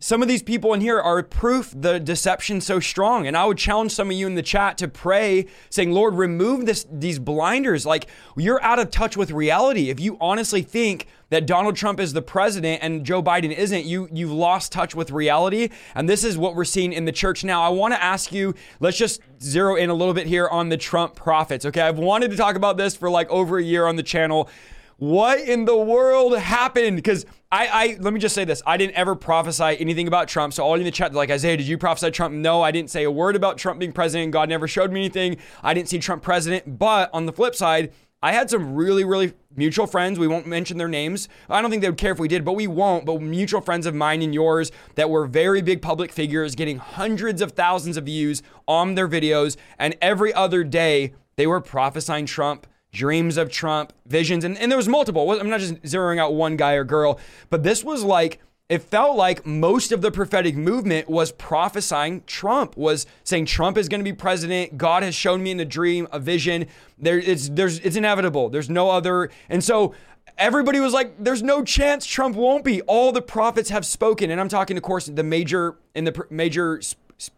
[0.00, 3.26] some of these people in here are proof the deception so strong.
[3.26, 6.64] And I would challenge some of you in the chat to pray, saying, Lord, remove
[6.64, 7.84] this these blinders.
[7.84, 9.90] Like you're out of touch with reality.
[9.90, 14.08] If you honestly think that Donald Trump is the president and Joe Biden isn't, you
[14.12, 15.68] you've lost touch with reality.
[15.94, 17.62] And this is what we're seeing in the church now.
[17.62, 20.76] I want to ask you, let's just zero in a little bit here on the
[20.76, 21.64] Trump prophets.
[21.66, 21.82] Okay.
[21.82, 24.48] I've wanted to talk about this for like over a year on the channel.
[24.96, 26.96] What in the world happened?
[26.96, 28.62] Because I, I let me just say this.
[28.66, 30.52] I didn't ever prophesy anything about Trump.
[30.52, 32.34] So all in the chat, like Isaiah, did you prophesy Trump?
[32.34, 34.32] No, I didn't say a word about Trump being president.
[34.32, 35.36] God never showed me anything.
[35.62, 36.78] I didn't see Trump president.
[36.80, 40.18] But on the flip side, I had some really, really mutual friends.
[40.18, 41.28] We won't mention their names.
[41.48, 43.04] I don't think they would care if we did, but we won't.
[43.04, 47.40] But mutual friends of mine and yours that were very big public figures getting hundreds
[47.40, 49.56] of thousands of views on their videos.
[49.78, 54.76] And every other day, they were prophesying Trump dreams of Trump, visions, and, and there
[54.76, 55.30] was multiple.
[55.30, 59.16] I'm not just zeroing out one guy or girl, but this was like it felt
[59.16, 64.04] like most of the prophetic movement was prophesying Trump, was saying Trump is going to
[64.04, 64.76] be president.
[64.76, 66.66] God has shown me in a dream, a vision.
[66.98, 68.50] There, it's there's it's inevitable.
[68.50, 69.94] There's no other, and so
[70.36, 74.38] everybody was like, "There's no chance Trump won't be." All the prophets have spoken, and
[74.38, 76.80] I'm talking, of course, the major in the major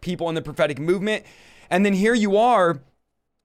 [0.01, 1.23] people in the prophetic movement,
[1.69, 2.81] and then here you are,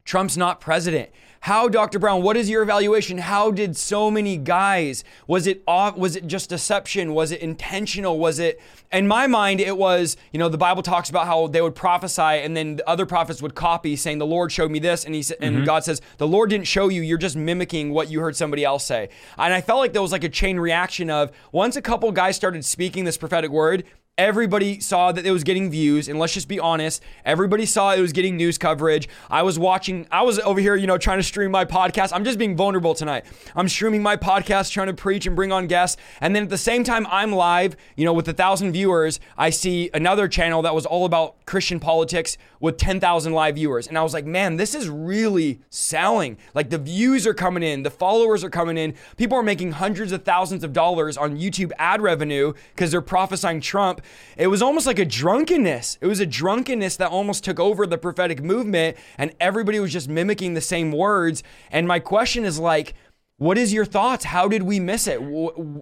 [0.05, 1.11] Trump's not president.
[1.46, 2.00] How, Dr.
[2.00, 3.18] Brown, what is your evaluation?
[3.18, 7.14] How did so many guys, was it off, was it just deception?
[7.14, 8.18] Was it intentional?
[8.18, 11.62] Was it, in my mind, it was, you know, the Bible talks about how they
[11.62, 15.04] would prophesy and then the other prophets would copy saying, the Lord showed me this.
[15.04, 15.59] And he said, mm-hmm.
[15.59, 17.00] and God says, the Lord didn't show you.
[17.00, 19.09] You're just mimicking what you heard somebody else say.
[19.38, 22.35] And I felt like there was like a chain reaction of once a couple guys
[22.35, 23.85] started speaking this prophetic word,
[24.18, 28.00] everybody saw that it was getting views and let's just be honest everybody saw it
[28.00, 29.11] was getting news coverage.
[29.29, 32.12] I was watching i was over here you know trying to stream my podcast.
[32.14, 33.26] I'm just being vulnerable tonight.
[33.55, 36.57] I'm streaming my podcast trying to preach and bring on guests and then at the
[36.57, 40.74] same time i'm live you know with a thousand viewers i see another channel that
[40.74, 43.87] was all about christian politics with 10,000 live viewers.
[43.87, 46.38] And i was like man this is really selling.
[46.55, 48.94] Like the views are coming in the followers are coming in.
[49.18, 53.61] People are making hundreds of thousands of dollars on youtube ad revenue because they're prophesying
[53.61, 54.00] trump
[54.36, 55.98] it was almost like a drunkenness.
[56.00, 60.08] It was a drunkenness that almost took over the prophetic movement, and everybody was just
[60.08, 61.42] mimicking the same words.
[61.70, 62.94] And my question is like,
[63.38, 64.24] what is your thoughts?
[64.24, 65.20] How did we miss it?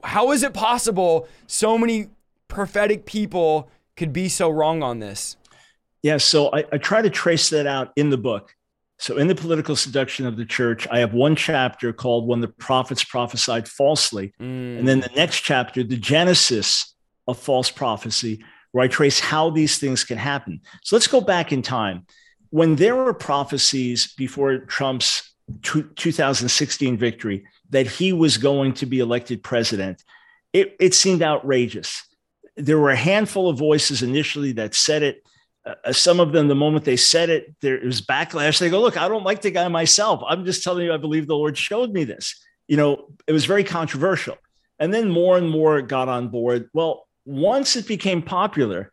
[0.04, 2.08] How is it possible so many
[2.48, 5.36] prophetic people could be so wrong on this?
[6.02, 8.54] Yeah, so I, I try to trace that out in the book.
[8.98, 12.48] So, in the political seduction of the church, I have one chapter called When the
[12.48, 14.32] Prophets Prophesied Falsely.
[14.40, 14.78] Mm.
[14.78, 16.93] And then the next chapter, the Genesis
[17.26, 20.60] of false prophecy, where I trace how these things can happen.
[20.82, 22.06] So let's go back in time.
[22.50, 29.42] When there were prophecies before Trump's 2016 victory that he was going to be elected
[29.42, 30.02] president,
[30.52, 32.04] it, it seemed outrageous.
[32.56, 35.22] There were a handful of voices initially that said it.
[35.66, 38.58] Uh, some of them, the moment they said it, there was backlash.
[38.58, 40.22] They go, Look, I don't like the guy myself.
[40.26, 42.40] I'm just telling you, I believe the Lord showed me this.
[42.68, 44.36] You know, it was very controversial.
[44.78, 46.68] And then more and more got on board.
[46.72, 48.92] Well, once it became popular,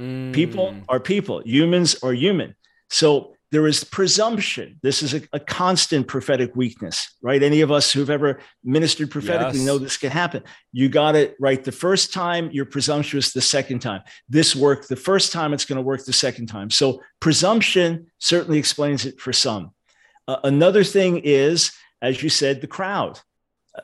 [0.00, 0.32] mm.
[0.32, 2.54] people are people, humans are human.
[2.90, 4.78] So there is presumption.
[4.82, 7.42] This is a, a, constant prophetic weakness, right?
[7.42, 9.66] Any of us who've ever ministered prophetically yes.
[9.66, 10.42] know this can happen.
[10.72, 14.02] You got it right the first time, you're presumptuous the second time.
[14.28, 16.68] This worked the first time, it's going to work the second time.
[16.70, 19.72] So presumption certainly explains it for some.
[20.26, 23.18] Uh, another thing is, as you said, the crowd.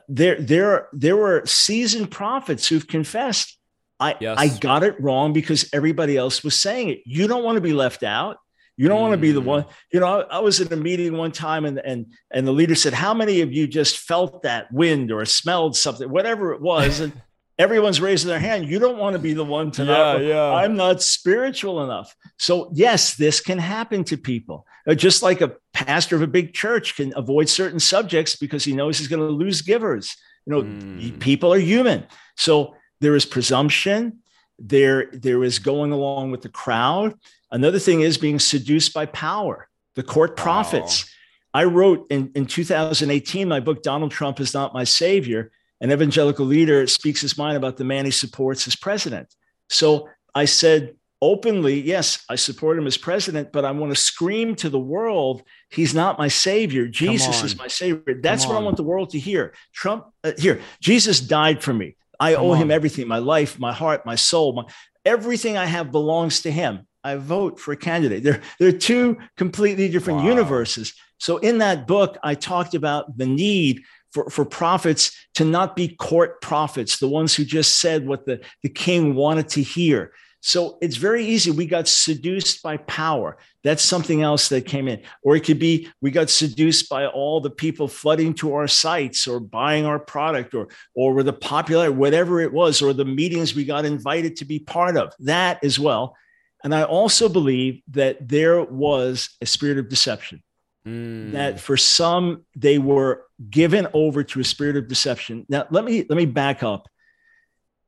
[0.07, 3.57] There, there, there were seasoned prophets who've confessed
[3.99, 4.37] I, yes.
[4.37, 7.01] I got it wrong because everybody else was saying it.
[7.05, 8.37] You don't want to be left out.
[8.77, 9.01] You don't mm.
[9.01, 9.65] want to be the one.
[9.91, 12.75] You know, I, I, was in a meeting one time and and and the leader
[12.75, 16.99] said, "How many of you just felt that wind or smelled something, whatever it was?"
[16.99, 17.13] And
[17.57, 18.67] everyone's raising their hand.
[18.67, 20.17] You don't want to be the one to yeah.
[20.17, 20.53] Yeah.
[20.53, 22.13] I'm not spiritual enough.
[22.37, 24.67] So yes, this can happen to people.
[24.87, 28.73] Uh, just like a pastor of a big church can avoid certain subjects because he
[28.73, 30.15] knows he's going to lose givers.
[30.45, 31.19] You know, mm.
[31.19, 32.05] people are human.
[32.35, 34.19] So there is presumption.
[34.57, 37.15] There there is going along with the crowd.
[37.51, 41.09] Another thing is being seduced by power the court prophets.
[41.53, 46.45] I wrote in, in 2018 my book donald trump is not my savior an evangelical
[46.45, 49.33] leader speaks his mind about the man he supports as president.
[49.69, 54.53] So i said openly yes i support him as president but i want to scream
[54.53, 56.87] to the world he's not my savior.
[56.87, 58.19] Jesus is my savior.
[58.21, 59.53] That's what i want the world to hear.
[59.73, 62.57] Trump uh, here jesus died for me I Come owe on.
[62.57, 64.63] him everything my life, my heart, my soul, my,
[65.05, 66.87] everything I have belongs to him.
[67.03, 68.23] I vote for a candidate.
[68.23, 70.29] They're, they're two completely different wow.
[70.29, 70.93] universes.
[71.19, 75.89] So, in that book, I talked about the need for, for prophets to not be
[75.89, 80.13] court prophets, the ones who just said what the, the king wanted to hear.
[80.45, 81.49] So it's very easy.
[81.49, 83.39] We got seduced by power.
[83.63, 85.01] That's something else that came in.
[85.23, 89.25] Or it could be we got seduced by all the people flooding to our sites
[89.25, 93.55] or buying our product or or with the popular, whatever it was, or the meetings
[93.55, 95.13] we got invited to be part of.
[95.17, 96.15] That as well.
[96.63, 100.43] And I also believe that there was a spirit of deception.
[100.85, 101.31] Mm.
[101.31, 105.47] That for some they were given over to a spirit of deception.
[105.49, 106.87] Now let me let me back up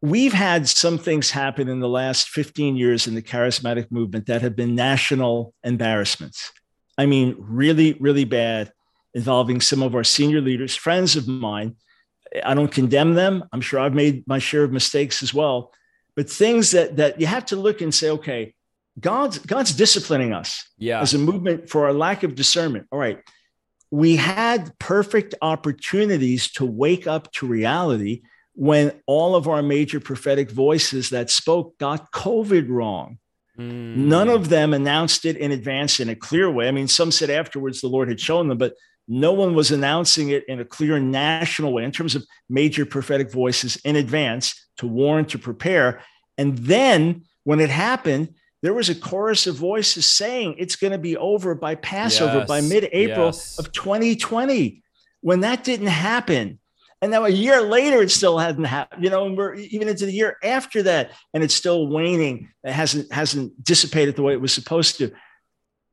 [0.02, 4.42] we've had some things happen in the last 15 years in the charismatic movement that
[4.42, 6.52] have been national embarrassments.
[6.98, 8.72] I mean, really, really bad,
[9.14, 11.76] involving some of our senior leaders, friends of mine.
[12.44, 13.44] I don't condemn them.
[13.52, 15.74] I'm sure I've made my share of mistakes as well.
[16.16, 18.54] But things that that you have to look and say, okay,
[19.00, 21.00] God's God's disciplining us yeah.
[21.00, 22.88] as a movement for our lack of discernment.
[22.92, 23.20] All right.
[23.92, 28.24] We had perfect opportunities to wake up to reality
[28.58, 33.20] when all of our major prophetic voices that spoke got COVID wrong.
[33.56, 33.96] Mm.
[33.96, 36.68] None of them announced it in advance in a clear way.
[36.68, 38.74] I mean, some said afterwards the Lord had shown them, but
[39.08, 43.32] no one was announcing it in a clear national way in terms of major prophetic
[43.32, 46.02] voices in advance to warn, to prepare.
[46.36, 50.98] And then when it happened, there was a chorus of voices saying it's going to
[50.98, 52.48] be over by Passover yes.
[52.48, 53.60] by mid April yes.
[53.60, 54.82] of 2020.
[55.22, 56.58] When that didn't happen,
[57.02, 60.06] and now a year later, it still hasn't happened, you know, and we're even into
[60.06, 62.50] the year after that, and it's still waning.
[62.64, 65.12] It hasn't hasn't dissipated the way it was supposed to.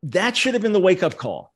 [0.02, 1.52] That should have been the wake up call.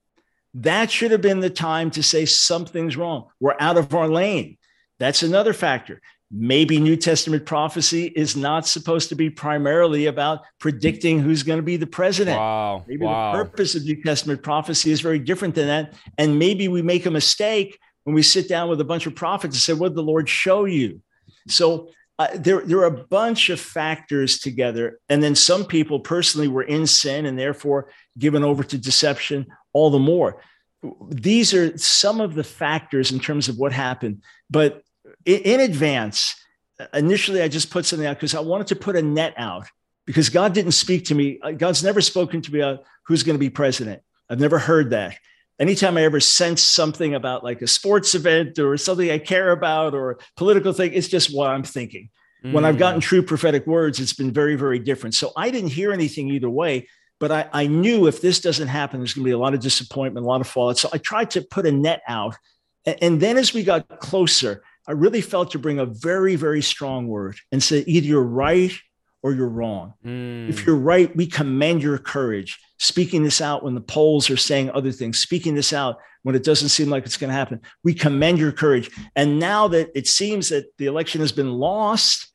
[0.55, 3.29] That should have been the time to say something's wrong.
[3.41, 4.59] We're out of our lane.
[4.99, 6.01] That's another factor.
[6.31, 11.63] maybe New Testament prophecy is not supposed to be primarily about predicting who's going to
[11.63, 12.39] be the president.
[12.39, 12.85] Wow.
[12.87, 13.33] Maybe wow.
[13.33, 15.95] the purpose of New Testament prophecy is very different than that.
[16.19, 19.55] And maybe we make a mistake when we sit down with a bunch of prophets
[19.55, 21.03] and say, What did the Lord show you?
[21.47, 24.99] So uh, there, there are a bunch of factors together.
[25.11, 29.91] And then some people personally were in sin and therefore given over to deception all
[29.91, 30.43] the more.
[31.11, 34.23] These are some of the factors in terms of what happened.
[34.49, 34.81] But
[35.27, 36.35] in, in advance,
[36.95, 39.67] initially, I just put something out because I wanted to put a net out
[40.07, 41.41] because God didn't speak to me.
[41.43, 44.01] Uh, God's never spoken to me about who's going to be president.
[44.31, 45.19] I've never heard that.
[45.59, 49.95] Anytime I ever sense something about like a sports event or something I care about
[49.95, 52.11] or a political thing, it's just what I'm thinking.
[52.45, 52.53] Mm.
[52.53, 53.05] When I've gotten mm.
[53.05, 55.15] true prophetic words, it's been very, very different.
[55.15, 59.01] So I didn't hear anything either way, but I, I knew if this doesn't happen,
[59.01, 60.79] there's going to be a lot of disappointment, a lot of fallout.
[60.79, 62.37] So I tried to put a net out.
[62.87, 67.09] And then as we got closer, I really felt to bring a very, very strong
[67.09, 68.73] word and say, either you're right
[69.23, 69.95] or you're wrong.
[70.07, 70.49] Mm.
[70.49, 74.71] If you're right, we commend your courage, speaking this out when the polls are saying
[74.71, 77.61] other things, speaking this out when it doesn't seem like it's going to happen.
[77.85, 78.91] We commend your courage.
[79.15, 82.29] And now that it seems that the election has been lost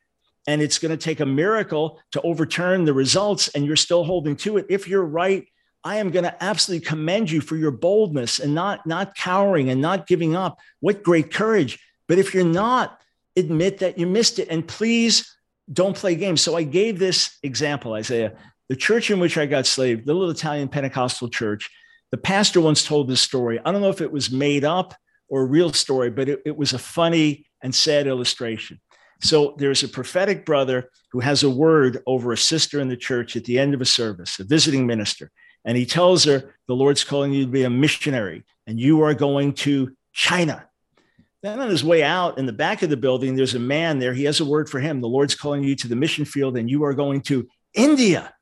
[0.47, 4.35] and it's going to take a miracle to overturn the results, and you're still holding
[4.37, 5.47] to it, if you're right,
[5.85, 9.81] I am going to absolutely commend you for your boldness and not, not cowering and
[9.81, 10.59] not giving up.
[10.81, 11.79] What great courage.
[12.07, 12.99] But if you're not,
[13.35, 14.49] admit that you missed it.
[14.49, 15.33] And please
[15.71, 16.41] don't play games.
[16.41, 18.33] So I gave this example, Isaiah.
[18.69, 21.69] The church in which I got saved, the little Italian Pentecostal church,
[22.11, 23.59] the pastor once told this story.
[23.63, 24.93] I don't know if it was made up
[25.27, 28.79] or a real story, but it, it was a funny and sad illustration.
[29.21, 33.35] So there's a prophetic brother who has a word over a sister in the church
[33.35, 35.31] at the end of a service, a visiting minister.
[35.65, 39.13] And he tells her, The Lord's calling you to be a missionary, and you are
[39.13, 40.67] going to China.
[41.41, 44.13] Then on his way out in the back of the building, there's a man there.
[44.13, 45.01] He has a word for him.
[45.01, 48.33] The Lord's calling you to the mission field, and you are going to India.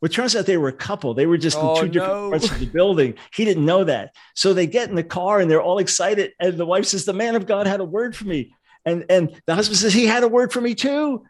[0.00, 1.14] Well, turns out they were a couple.
[1.14, 3.14] They were just oh, in two different parts of the building.
[3.34, 4.14] He didn't know that.
[4.34, 6.32] So they get in the car and they're all excited.
[6.38, 8.54] And the wife says, The man of God had a word for me.
[8.84, 11.24] And, and the husband says, He had a word for me too.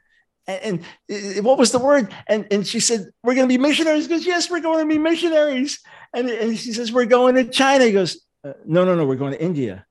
[0.49, 2.13] And, and what was the word?
[2.27, 4.07] And, and she said, We're going to be missionaries.
[4.07, 5.79] He goes, Yes, we're going to be missionaries.
[6.13, 7.85] And, and she says, We're going to China.
[7.85, 9.87] He goes, uh, No, no, no, we're going to India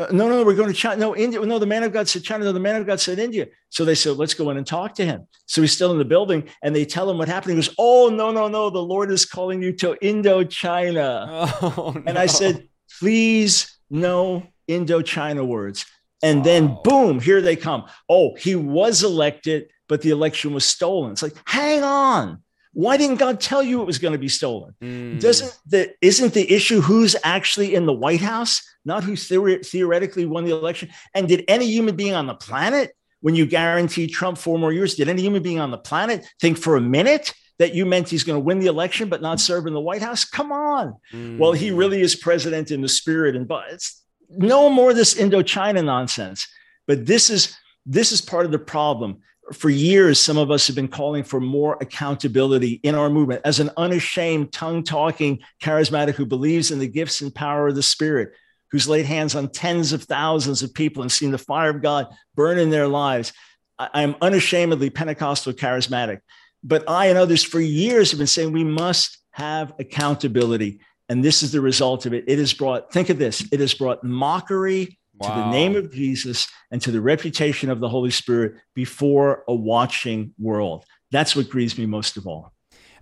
[0.00, 0.98] uh, no, no, we're going to China.
[0.98, 1.44] No, India.
[1.44, 2.44] No, the man of God said China.
[2.44, 3.48] No, the man of God said India.
[3.68, 5.26] So they said, let's go in and talk to him.
[5.46, 7.52] So he's still in the building and they tell him what happened.
[7.52, 8.70] He goes, oh, no, no, no.
[8.70, 11.48] The Lord is calling you to Indochina.
[11.62, 12.02] Oh, no.
[12.06, 15.84] And I said, please, no Indochina words.
[16.22, 17.84] And then boom, here they come.
[18.08, 21.12] Oh, he was elected, but the election was stolen.
[21.12, 22.42] It's like, hang on.
[22.72, 24.74] Why didn't God tell you it was going to be stolen?
[24.80, 25.20] Mm.
[25.20, 30.44] Doesn't the isn't the issue who's actually in the White House, not who theoretically won
[30.44, 30.88] the election?
[31.14, 34.94] And did any human being on the planet, when you guarantee Trump four more years,
[34.94, 38.24] did any human being on the planet think for a minute that you meant he's
[38.24, 40.24] going to win the election but not serve in the White House?
[40.24, 40.94] Come on.
[41.12, 41.38] Mm.
[41.38, 45.84] Well, he really is president in the spirit, and but it's no more this Indochina
[45.84, 46.46] nonsense.
[46.86, 50.76] But this is this is part of the problem for years, some of us have
[50.76, 56.26] been calling for more accountability in our movement as an unashamed, tongue talking charismatic who
[56.26, 58.32] believes in the gifts and power of the Spirit,
[58.70, 62.06] who's laid hands on tens of thousands of people and seen the fire of God
[62.34, 63.32] burn in their lives.
[63.78, 66.20] I am unashamedly Pentecostal charismatic.
[66.62, 70.80] But I and others for years have been saying we must have accountability.
[71.08, 72.24] And this is the result of it.
[72.28, 75.28] It has brought, think of this, it has brought mockery wow.
[75.28, 79.54] to the name of Jesus and to the reputation of the Holy Spirit before a
[79.54, 80.84] watching world.
[81.10, 82.52] That's what grieves me most of all.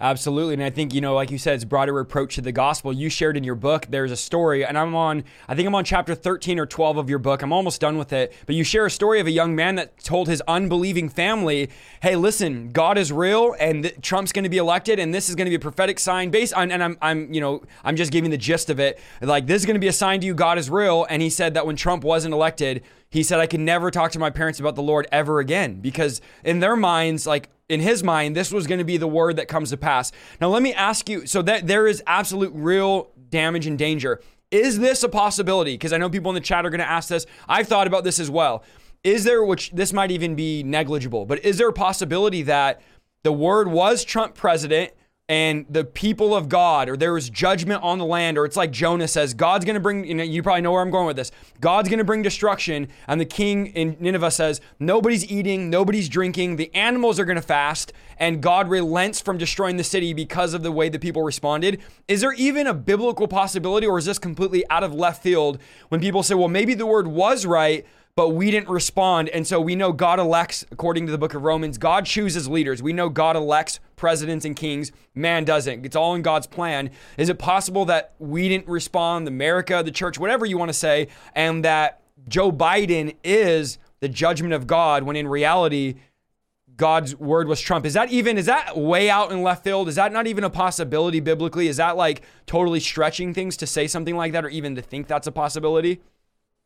[0.01, 0.55] Absolutely.
[0.55, 2.93] And I think, you know, like you said, it's broader approach to the gospel.
[2.93, 5.85] You shared in your book, there's a story, and I'm on, I think I'm on
[5.85, 7.43] chapter 13 or 12 of your book.
[7.43, 8.33] I'm almost done with it.
[8.47, 12.15] But you share a story of a young man that told his unbelieving family, hey,
[12.15, 15.47] listen, God is real and th- Trump's going to be elected and this is going
[15.47, 18.31] to be a prophetic sign based on, and I'm, I'm, you know, I'm just giving
[18.31, 19.01] the gist of it.
[19.21, 21.07] Like, this is going to be a sign to you, God is real.
[21.11, 24.19] And he said that when Trump wasn't elected, he said, I could never talk to
[24.19, 28.37] my parents about the Lord ever again because in their minds, like in his mind,
[28.37, 30.13] this was going to be the word that comes to pass.
[30.41, 34.21] Now, let me ask you so that there is absolute real damage and danger.
[34.51, 35.75] Is this a possibility?
[35.75, 37.27] Because I know people in the chat are going to ask this.
[37.49, 38.63] I've thought about this as well.
[39.05, 42.81] Is there, which this might even be negligible, but is there a possibility that
[43.23, 44.93] the word was Trump president
[45.29, 48.71] and the people of God, or there is judgment on the land, or it's like
[48.71, 51.17] Jonah says, God's going to bring, you know, you probably know where I'm going with
[51.17, 51.31] this.
[51.61, 52.89] God's going to bring destruction.
[53.07, 57.43] And the king in Nineveh says, nobody's eating, nobody's drinking, the animals are going to
[57.43, 61.83] fast, and God relents from destroying the city because of the way the people responded.
[62.09, 65.61] Is there even a biblical possibility, or is this completely out of left field
[65.91, 67.87] when people say, well, maybe the word was right,
[68.19, 69.29] but we didn't respond.
[69.29, 72.83] And so we know God elects, according to the book of Romans, God chooses leaders.
[72.83, 74.91] We know God elects presidents and kings.
[75.15, 75.87] Man doesn't.
[75.87, 76.91] It's all in God's plan.
[77.17, 81.07] Is it possible that we didn't respond, America, the church, whatever you want to say,
[81.33, 85.95] and that Joe Biden is the judgment of God when in reality,
[86.77, 87.87] God's word was Trump.
[87.87, 89.89] Is that even, is that way out in left field?
[89.89, 91.69] Is that not even a possibility biblically?
[91.69, 95.07] Is that like totally stretching things to say something like that or even to think
[95.07, 96.01] that's a possibility?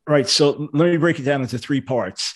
[0.07, 0.29] Right.
[0.29, 2.35] So let me break it down into three parts.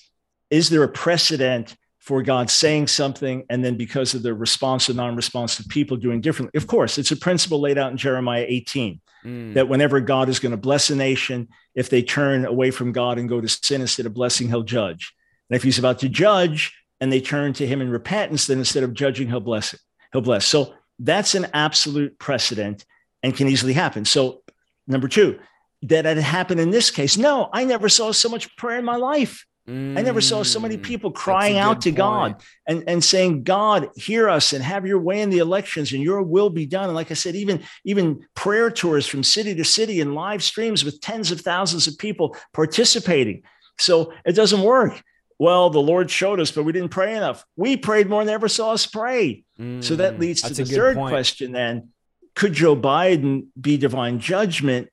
[0.50, 4.94] Is there a precedent for God saying something and then because of the response or
[4.94, 6.56] non-responsive people doing differently?
[6.56, 9.54] Of course, it's a principle laid out in Jeremiah 18 mm.
[9.54, 13.18] that whenever God is going to bless a nation, if they turn away from God
[13.18, 15.12] and go to sin instead of blessing, he'll judge.
[15.50, 18.84] And if he's about to judge and they turn to him in repentance, then instead
[18.84, 19.80] of judging, he'll bless it.
[20.12, 20.46] He'll bless.
[20.46, 22.84] So that's an absolute precedent
[23.22, 24.04] and can easily happen.
[24.04, 24.42] So
[24.86, 25.40] number two,
[25.82, 27.16] that had happened in this case.
[27.16, 29.44] No, I never saw so much prayer in my life.
[29.68, 31.96] Mm, I never saw so many mm, people crying out to point.
[31.96, 36.00] God and, and saying, God, hear us and have your way in the elections and
[36.00, 36.84] your will be done.
[36.84, 40.84] And like I said, even, even prayer tours from city to city and live streams
[40.84, 43.42] with tens of thousands of people participating.
[43.78, 45.02] So it doesn't work.
[45.38, 47.44] Well, the Lord showed us, but we didn't pray enough.
[47.56, 49.44] We prayed more than ever saw us pray.
[49.60, 51.10] Mm, so that mm, leads to the third point.
[51.10, 51.90] question then.
[52.36, 54.90] Could Joe Biden be divine judgment?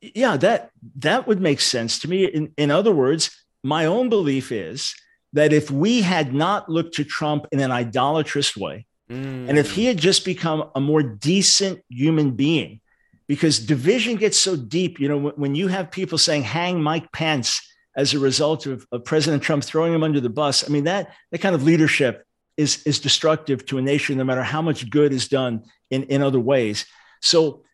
[0.00, 2.24] Yeah, that that would make sense to me.
[2.24, 3.30] In, in other words,
[3.62, 4.94] my own belief is
[5.32, 9.48] that if we had not looked to Trump in an idolatrous way, mm.
[9.48, 12.80] and if he had just become a more decent human being,
[13.26, 17.10] because division gets so deep, you know, when, when you have people saying hang Mike
[17.12, 17.60] Pence
[17.96, 21.12] as a result of, of President Trump throwing him under the bus, I mean that
[21.32, 22.24] that kind of leadership
[22.56, 26.22] is is destructive to a nation, no matter how much good is done in in
[26.22, 26.86] other ways.
[27.20, 27.64] So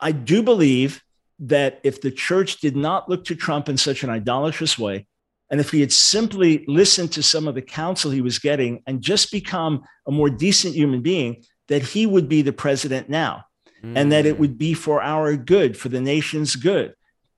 [0.00, 1.02] I do believe
[1.40, 5.06] that if the church did not look to Trump in such an idolatrous way,
[5.50, 9.02] and if he had simply listened to some of the counsel he was getting and
[9.02, 13.44] just become a more decent human being, that he would be the president now
[13.82, 13.96] mm.
[13.96, 16.94] and that it would be for our good, for the nation's good.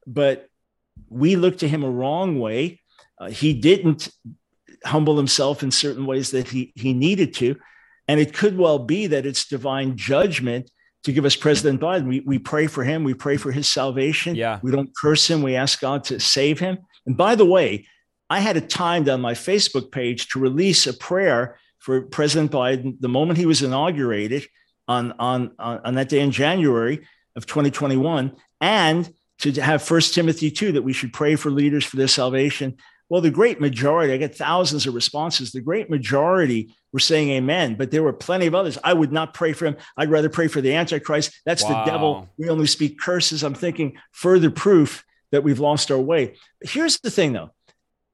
[0.07, 0.49] But
[1.09, 2.81] we looked to him a wrong way.
[3.19, 4.11] Uh, he didn't
[4.85, 7.57] humble himself in certain ways that he, he needed to.
[8.09, 10.71] And it could well be that it's divine judgment
[11.05, 12.07] to give us President Biden.
[12.07, 13.05] We, we pray for him.
[13.05, 14.35] We pray for his salvation.
[14.35, 14.61] Yeah.
[14.63, 15.43] We don't curse him.
[15.43, 16.79] We ask God to save him.
[17.07, 17.87] And by the way,
[18.31, 22.99] I had it timed on my Facebook page to release a prayer for President Biden
[23.01, 24.47] the moment he was inaugurated
[24.89, 30.51] on, on, on, on that day in January of 2021, and to have First Timothy
[30.51, 32.77] 2 that we should pray for leaders for their salvation.
[33.09, 35.51] Well, the great majority, I get thousands of responses.
[35.51, 38.79] The great majority were saying amen, but there were plenty of others.
[38.83, 39.77] I would not pray for him.
[39.97, 41.41] I'd rather pray for the Antichrist.
[41.45, 41.85] That's wow.
[41.85, 42.29] the devil.
[42.39, 43.43] We only speak curses.
[43.43, 46.37] I'm thinking further proof that we've lost our way.
[46.63, 47.51] Here's the thing though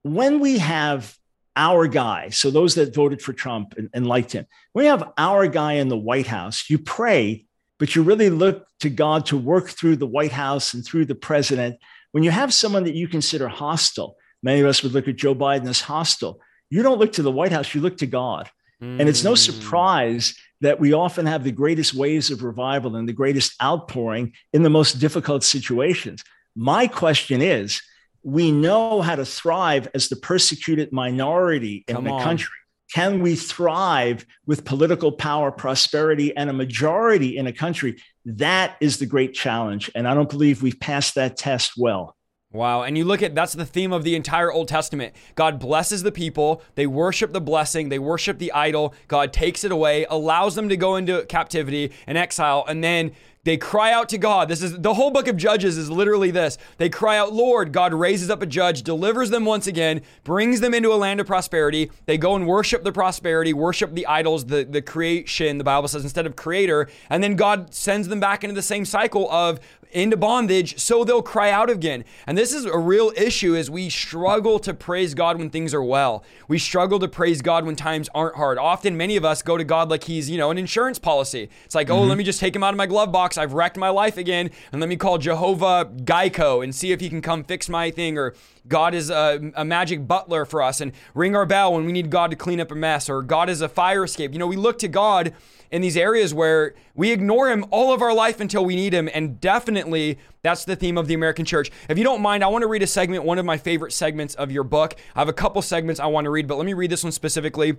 [0.02, 1.16] when we have
[1.56, 5.12] our guy, so those that voted for Trump and, and liked him, when we have
[5.18, 7.46] our guy in the White House, you pray,
[7.78, 11.16] but you really look to God to work through the White House and through the
[11.16, 11.76] president.
[12.12, 15.34] When you have someone that you consider hostile, Many of us would look at Joe
[15.34, 16.40] Biden as hostile.
[16.70, 18.50] You don't look to the White House, you look to God.
[18.82, 19.00] Mm.
[19.00, 19.36] And it's no hmm.
[19.36, 24.62] surprise that we often have the greatest waves of revival and the greatest outpouring in
[24.62, 26.24] the most difficult situations.
[26.56, 27.80] My question is
[28.22, 32.22] we know how to thrive as the persecuted minority in Come the on.
[32.22, 32.54] country.
[32.92, 38.02] Can we thrive with political power, prosperity, and a majority in a country?
[38.24, 39.90] That is the great challenge.
[39.94, 42.16] And I don't believe we've passed that test well.
[42.50, 42.82] Wow.
[42.82, 45.14] And you look at that's the theme of the entire Old Testament.
[45.34, 48.94] God blesses the people, they worship the blessing, they worship the idol.
[49.06, 53.12] God takes it away, allows them to go into captivity and exile, and then
[53.44, 54.48] they cry out to God.
[54.48, 56.58] This is the whole book of Judges is literally this.
[56.76, 57.72] They cry out, Lord.
[57.72, 61.26] God raises up a judge, delivers them once again, brings them into a land of
[61.26, 61.90] prosperity.
[62.06, 66.02] They go and worship the prosperity, worship the idols, the, the creation, the Bible says,
[66.02, 66.88] instead of creator.
[67.08, 69.60] And then God sends them back into the same cycle of
[69.92, 72.04] into bondage so they'll cry out again.
[72.26, 75.82] And this is a real issue is we struggle to praise God when things are
[75.82, 76.24] well.
[76.46, 78.58] We struggle to praise God when times aren't hard.
[78.58, 81.48] Often many of us go to God like he's, you know, an insurance policy.
[81.64, 81.96] It's like, mm-hmm.
[81.96, 83.27] "Oh, let me just take him out of my glove box.
[83.36, 87.08] I've wrecked my life again, and let me call Jehovah Geico and see if he
[87.10, 88.34] can come fix my thing or
[88.68, 92.10] God is a, a, magic butler for us and ring our bell when we need
[92.10, 94.32] God to clean up a mess, or God is a fire escape.
[94.32, 95.32] You know, we look to God
[95.70, 99.08] in these areas where we ignore Him all of our life until we need Him.
[99.12, 101.70] And definitely that's the theme of the American church.
[101.88, 104.34] If you don't mind, I want to read a segment, one of my favorite segments
[104.34, 104.94] of your book.
[105.14, 107.12] I have a couple segments I want to read, but let me read this one
[107.12, 107.76] specifically.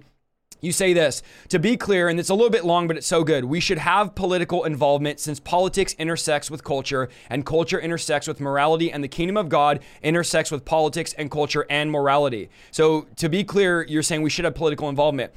[0.61, 3.23] You say this to be clear, and it's a little bit long, but it's so
[3.23, 3.45] good.
[3.45, 8.91] We should have political involvement since politics intersects with culture, and culture intersects with morality,
[8.91, 12.49] and the kingdom of God intersects with politics and culture and morality.
[12.71, 15.31] So, to be clear, you're saying we should have political involvement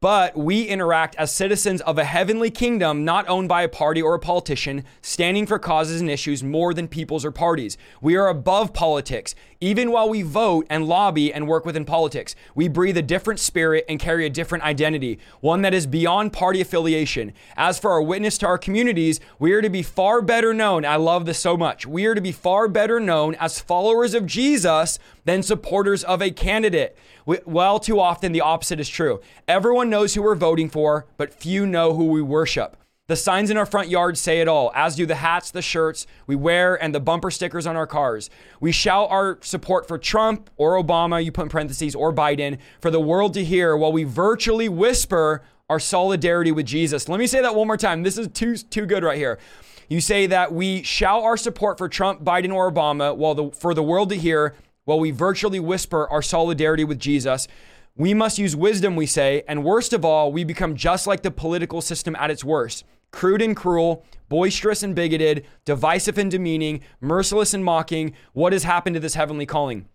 [0.00, 4.14] but we interact as citizens of a heavenly kingdom not owned by a party or
[4.14, 7.76] a politician, standing for causes and issues more than peoples or parties.
[8.00, 9.34] We are above politics.
[9.60, 13.84] Even while we vote and lobby and work within politics, we breathe a different spirit
[13.88, 17.32] and carry a different identity, one that is beyond party affiliation.
[17.56, 20.84] As for our witness to our communities, we are to be far better known.
[20.84, 21.86] I love this so much.
[21.86, 26.30] We are to be far better known as followers of Jesus than supporters of a
[26.30, 26.96] candidate.
[27.26, 29.20] Well, too often the opposite is true.
[29.48, 32.76] Everyone knows who we're voting for, but few know who we worship.
[33.08, 36.06] The signs in our front yard say it all, as do the hats, the shirts
[36.26, 38.28] we wear, and the bumper stickers on our cars.
[38.60, 42.90] We shout our support for Trump or Obama, you put in parentheses, or Biden, for
[42.90, 47.08] the world to hear while we virtually whisper our solidarity with Jesus.
[47.08, 48.02] Let me say that one more time.
[48.02, 49.38] This is too, too good right here.
[49.88, 53.72] You say that we shout our support for Trump, Biden, or Obama while the, for
[53.72, 54.54] the world to hear
[54.84, 57.48] while we virtually whisper our solidarity with Jesus.
[57.96, 61.30] We must use wisdom, we say, and worst of all, we become just like the
[61.30, 67.54] political system at its worst crude and cruel, boisterous and bigoted, divisive and demeaning, merciless
[67.54, 68.14] and mocking.
[68.32, 69.88] What has happened to this heavenly calling?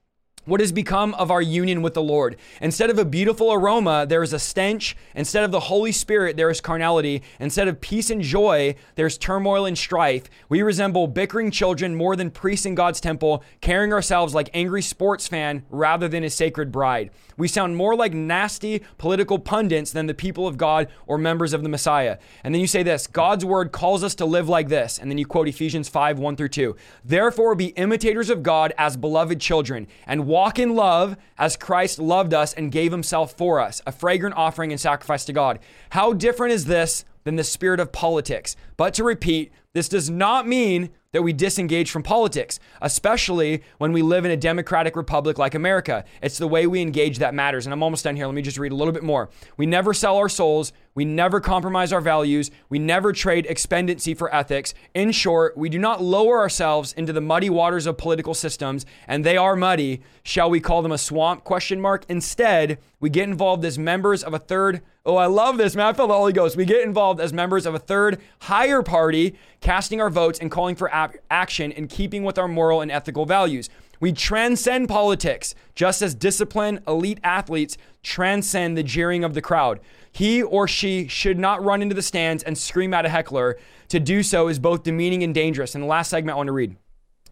[0.46, 2.36] What has become of our union with the Lord.
[2.62, 4.96] Instead of a beautiful aroma, there is a stench.
[5.16, 7.24] Instead of the Holy Spirit, there is carnality.
[7.40, 10.24] Instead of peace and joy, there's turmoil and strife.
[10.50, 15.28] We resemble bickering children more than priests in God's temple, carrying ourselves like angry sports
[15.28, 17.12] fan rather than a sacred bride.
[17.38, 21.64] We sound more like nasty political pundits than the people of God or members of
[21.64, 22.18] the Messiah.
[22.44, 25.00] And then you say this God's word calls us to live like this.
[25.00, 26.76] And then you quote Ephesians 5 1 through 2.
[27.04, 32.34] Therefore, be imitators of God as beloved children and walk in love as Christ loved
[32.34, 35.60] us and gave himself for us, a fragrant offering and sacrifice to God.
[35.92, 38.56] How different is this than the spirit of politics?
[38.76, 44.02] But to repeat, this does not mean that we disengage from politics, especially when we
[44.02, 46.04] live in a democratic republic like America.
[46.24, 47.68] It's the way we engage that matters.
[47.68, 48.26] And I'm almost done here.
[48.26, 49.30] Let me just read a little bit more.
[49.56, 50.74] We never sell our souls.
[50.96, 52.52] We never compromise our values.
[52.70, 54.74] We never trade expendency for ethics.
[54.94, 59.26] In short, we do not lower ourselves into the muddy waters of political systems, and
[59.26, 60.02] they are muddy.
[60.24, 61.44] Shall we call them a swamp?
[61.44, 62.06] Question mark.
[62.10, 64.82] Instead, we get involved as members of a third.
[65.06, 65.88] Oh, I love this, man.
[65.88, 66.56] I feel the Holy Ghost.
[66.56, 70.76] We get involved as members of a third higher party, casting our votes and calling
[70.76, 73.70] for ap- action in keeping with our moral and ethical values.
[74.04, 79.80] We transcend politics, just as disciplined elite athletes transcend the jeering of the crowd.
[80.12, 83.58] He or she should not run into the stands and scream at a heckler.
[83.88, 85.74] To do so is both demeaning and dangerous.
[85.74, 86.76] And the last segment I want to read.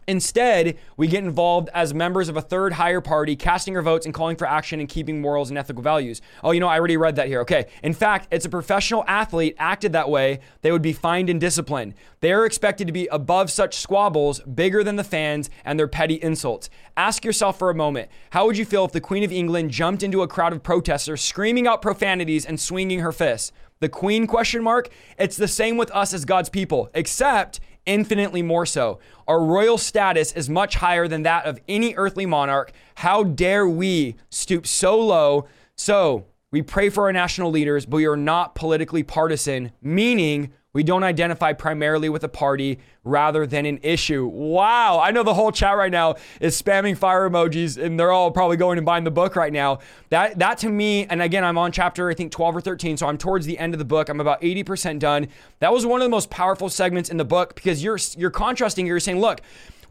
[0.08, 4.14] Instead, we get involved as members of a third higher party, casting our votes and
[4.14, 6.20] calling for action and keeping morals and ethical values.
[6.42, 7.40] Oh, you know, I already read that here.
[7.40, 7.66] Okay.
[7.82, 11.94] In fact, it's a professional athlete acted that way, they would be fined and disciplined.
[12.20, 16.14] They are expected to be above such squabbles, bigger than the fans and their petty
[16.14, 16.68] insults.
[16.96, 20.02] Ask yourself for a moment how would you feel if the Queen of England jumped
[20.02, 23.52] into a crowd of protesters, screaming out profanities and swinging her fists?
[23.80, 24.90] The Queen question mark?
[25.18, 28.98] It's the same with us as God's people, except infinitely more so.
[29.26, 32.72] Our royal status is much higher than that of any earthly monarch.
[32.96, 35.46] How dare we stoop so low?
[35.74, 40.82] So, we pray for our national leaders, but we are not politically partisan, meaning we
[40.82, 44.26] don't identify primarily with a party rather than an issue.
[44.26, 45.00] Wow.
[45.00, 48.56] I know the whole chat right now is spamming fire emojis and they're all probably
[48.56, 49.80] going and buying the book right now.
[50.08, 53.06] That that to me, and again, I'm on chapter I think 12 or 13, so
[53.06, 54.08] I'm towards the end of the book.
[54.08, 55.28] I'm about 80% done.
[55.58, 58.86] That was one of the most powerful segments in the book because you're you're contrasting
[58.86, 59.42] you're saying, look,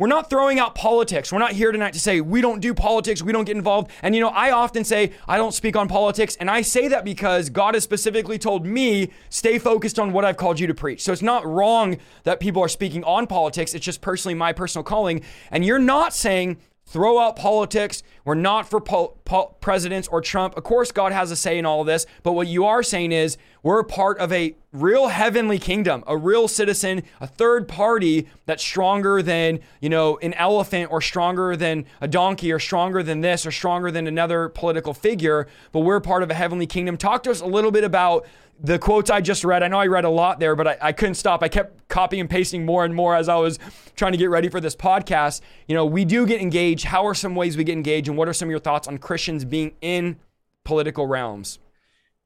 [0.02, 1.32] we're not throwing out politics.
[1.32, 3.91] We're not here tonight to say we don't do politics, we don't get involved.
[4.02, 7.06] And you know, I often say I don't speak on politics, and I say that
[7.06, 11.04] because God has specifically told me stay focused on what I've called you to preach.
[11.04, 13.76] So it's not wrong that people are speaking on politics.
[13.76, 15.22] It's just personally my personal calling.
[15.52, 18.02] And you're not saying throw out politics.
[18.26, 20.58] We're not for po- po- presidents or Trump.
[20.58, 23.12] Of course, God has a say in all of this, but what you are saying
[23.12, 28.28] is we're a part of a real heavenly kingdom, a real citizen, a third party
[28.45, 33.22] that's stronger than, you know, an elephant or stronger than a donkey or stronger than
[33.22, 36.97] this or stronger than another political figure, but we're part of a heavenly kingdom.
[36.97, 38.26] Talk to us a little bit about
[38.64, 40.91] the quotes I just read, I know I read a lot there, but I, I,
[40.91, 41.41] couldn't stop.
[41.41, 43.57] I kept copying and pasting more and more as I was
[43.95, 45.41] trying to get ready for this podcast.
[45.68, 46.86] You know, we do get engaged.
[46.86, 48.07] How are some ways we get engaged?
[48.07, 50.18] And what are some of your thoughts on Christians being in
[50.64, 51.57] political realms?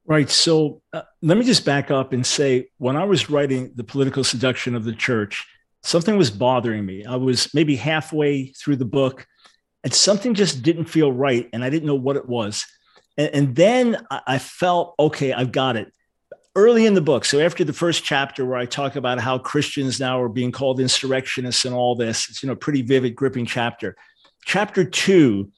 [0.07, 0.29] Right.
[0.29, 4.23] So uh, let me just back up and say when I was writing The Political
[4.23, 5.47] Seduction of the Church,
[5.81, 7.05] something was bothering me.
[7.05, 9.25] I was maybe halfway through the book
[9.83, 11.49] and something just didn't feel right.
[11.53, 12.65] And I didn't know what it was.
[13.17, 13.97] And, and then
[14.27, 15.91] I felt, okay, I've got it.
[16.55, 19.99] Early in the book, so after the first chapter where I talk about how Christians
[19.99, 23.97] now are being called insurrectionists and all this, it's you know pretty vivid, gripping chapter.
[24.45, 25.51] Chapter two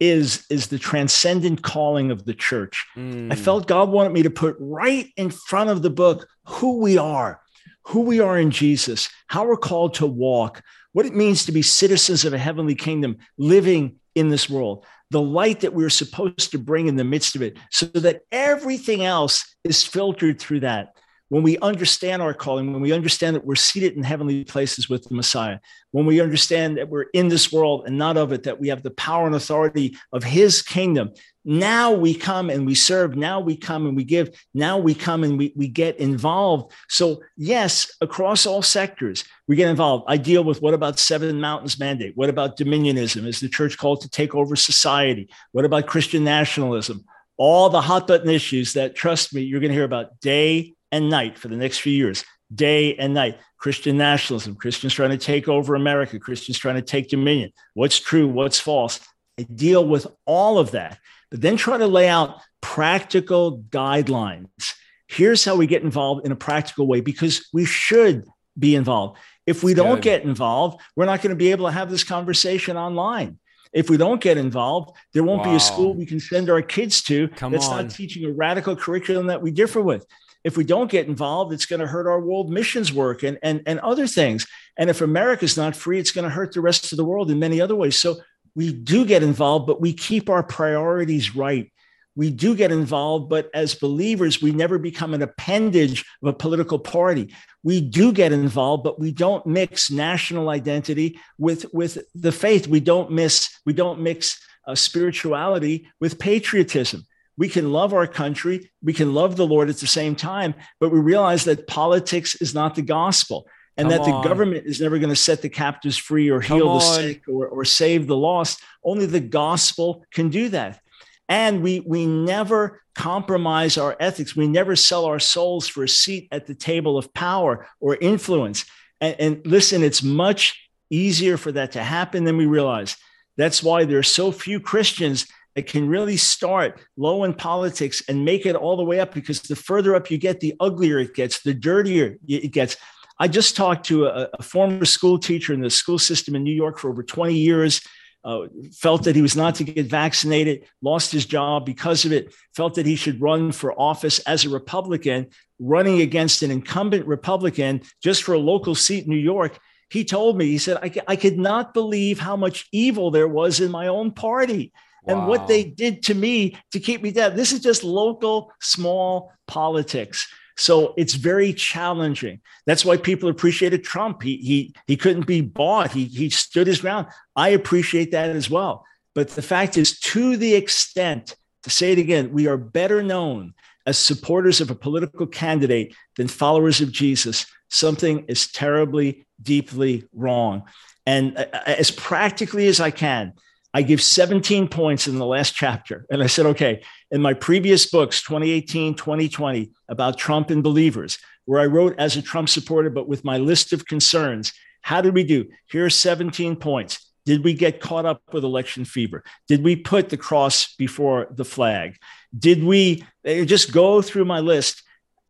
[0.00, 2.86] is is the transcendent calling of the church.
[2.96, 3.32] Mm.
[3.32, 6.98] I felt God wanted me to put right in front of the book who we
[6.98, 7.40] are,
[7.86, 11.62] who we are in Jesus, how we're called to walk, what it means to be
[11.62, 16.58] citizens of a heavenly kingdom, living in this world the light that we're supposed to
[16.58, 20.93] bring in the midst of it, so that everything else is filtered through that.
[21.34, 25.02] When we understand our calling, when we understand that we're seated in heavenly places with
[25.08, 25.58] the Messiah,
[25.90, 28.84] when we understand that we're in this world and not of it, that we have
[28.84, 31.12] the power and authority of his kingdom,
[31.44, 33.16] now we come and we serve.
[33.16, 34.30] Now we come and we give.
[34.54, 36.72] Now we come and we, we get involved.
[36.88, 40.04] So, yes, across all sectors, we get involved.
[40.06, 42.16] I deal with what about Seven Mountains Mandate?
[42.16, 43.26] What about dominionism?
[43.26, 45.28] Is the church called to take over society?
[45.50, 47.04] What about Christian nationalism?
[47.36, 51.10] All the hot button issues that, trust me, you're going to hear about day and
[51.10, 52.24] night for the next few years,
[52.54, 53.38] day and night.
[53.58, 57.50] Christian nationalism, Christians trying to take over America, Christians trying to take dominion.
[57.72, 58.28] What's true?
[58.28, 59.00] What's false?
[59.38, 60.98] I deal with all of that
[61.34, 64.74] but then try to lay out practical guidelines.
[65.08, 68.24] Here's how we get involved in a practical way because we should
[68.56, 69.18] be involved.
[69.44, 72.76] If we don't get involved, we're not going to be able to have this conversation
[72.76, 73.40] online.
[73.72, 75.50] If we don't get involved, there won't wow.
[75.50, 77.86] be a school we can send our kids to Come that's on.
[77.86, 80.06] not teaching a radical curriculum that we differ with.
[80.44, 83.62] If we don't get involved, it's going to hurt our world missions work and, and,
[83.66, 84.46] and other things.
[84.76, 87.38] And if America's not free, it's going to hurt the rest of the world in
[87.38, 87.96] many other ways.
[87.96, 88.16] So
[88.54, 91.72] we do get involved, but we keep our priorities right.
[92.16, 96.78] We do get involved, but as believers, we never become an appendage of a political
[96.78, 97.34] party.
[97.64, 102.68] We do get involved, but we don't mix national identity with, with the faith.
[102.68, 107.04] We don't miss, we don't mix uh, spirituality with patriotism.
[107.36, 110.90] We can love our country, we can love the Lord at the same time, but
[110.90, 114.22] we realize that politics is not the gospel and Come that on.
[114.22, 117.48] the government is never going to set the captives free or heal the sick or,
[117.48, 118.62] or save the lost.
[118.84, 120.80] Only the gospel can do that.
[121.28, 124.36] And we, we never compromise our ethics.
[124.36, 128.64] We never sell our souls for a seat at the table of power or influence.
[129.00, 132.96] And, and listen, it's much easier for that to happen than we realize.
[133.36, 138.24] That's why there are so few Christians that can really start low in politics and
[138.24, 141.14] make it all the way up because the further up you get, the uglier it
[141.14, 142.76] gets, the dirtier it gets.
[143.18, 146.54] I just talked to a, a, former school teacher in the school system in New
[146.54, 147.80] York for over 20 years.
[148.24, 152.32] Uh, felt that he was not to get vaccinated, lost his job because of it,
[152.56, 155.26] felt that he should run for office as a Republican,
[155.58, 159.58] running against an incumbent Republican just for a local seat in New York.
[159.90, 163.60] He told me, he said, I, I could not believe how much evil there was
[163.60, 164.72] in my own party
[165.04, 165.14] wow.
[165.14, 167.36] and what they did to me to keep me down.
[167.36, 170.26] This is just local, small politics.
[170.56, 172.40] So it's very challenging.
[172.66, 174.22] That's why people appreciated Trump.
[174.22, 175.90] He he he couldn't be bought.
[175.90, 177.08] He he stood his ground.
[177.34, 178.84] I appreciate that as well.
[179.14, 183.54] But the fact is, to the extent, to say it again, we are better known
[183.86, 187.46] as supporters of a political candidate than followers of Jesus.
[187.68, 190.64] Something is terribly, deeply wrong.
[191.06, 193.34] And as practically as I can,
[193.74, 196.06] I give 17 points in the last chapter.
[196.08, 201.60] And I said, okay, in my previous books, 2018, 2020, about Trump and believers, where
[201.60, 204.52] I wrote as a Trump supporter, but with my list of concerns,
[204.82, 205.48] how did we do?
[205.66, 207.10] Here are 17 points.
[207.26, 209.24] Did we get caught up with election fever?
[209.48, 211.96] Did we put the cross before the flag?
[212.38, 214.82] Did we eh, just go through my list?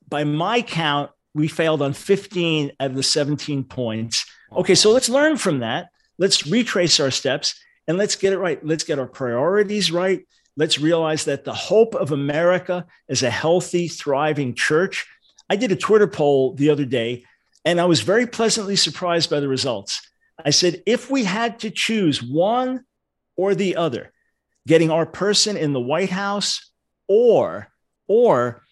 [0.07, 4.27] By my count, we failed on 15 out of the 17 points.
[4.53, 5.89] Okay, so let's learn from that.
[6.19, 7.55] Let's retrace our steps
[7.87, 8.65] and let's get it right.
[8.65, 10.27] Let's get our priorities right.
[10.57, 15.07] Let's realize that the hope of America is a healthy, thriving church.
[15.51, 17.25] I did a Twitter poll the other day,
[17.65, 20.01] and I was very pleasantly surprised by the results.
[20.43, 22.85] I said, if we had to choose one
[23.37, 24.13] or the other,
[24.67, 26.71] getting our person in the White House
[27.09, 27.69] or,
[28.09, 28.63] or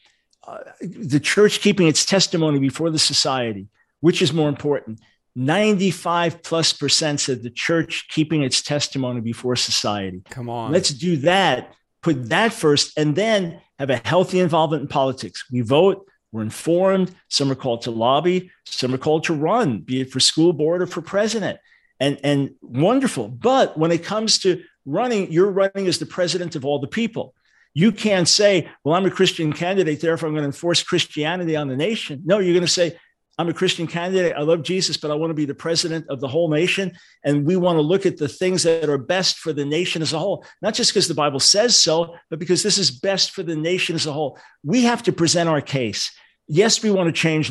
[0.46, 3.68] uh, the church keeping its testimony before the society,
[4.00, 5.00] which is more important?
[5.34, 10.22] 95 plus percent said the church keeping its testimony before society.
[10.28, 10.72] Come on.
[10.72, 11.74] Let's do that.
[12.02, 15.44] Put that first and then have a healthy involvement in politics.
[15.50, 17.14] We vote, we're informed.
[17.28, 20.82] Some are called to lobby, some are called to run, be it for school board
[20.82, 21.58] or for president.
[22.00, 23.28] And, and wonderful.
[23.28, 27.34] But when it comes to running, you're running as the president of all the people.
[27.74, 31.68] You can't say, well, I'm a Christian candidate, therefore I'm going to enforce Christianity on
[31.68, 32.22] the nation.
[32.24, 32.98] No, you're going to say,
[33.42, 34.34] I'm a Christian candidate.
[34.36, 36.92] I love Jesus, but I want to be the president of the whole nation.
[37.24, 40.12] And we want to look at the things that are best for the nation as
[40.12, 43.42] a whole, not just because the Bible says so, but because this is best for
[43.42, 44.38] the nation as a whole.
[44.62, 46.12] We have to present our case.
[46.46, 47.50] Yes, we want to change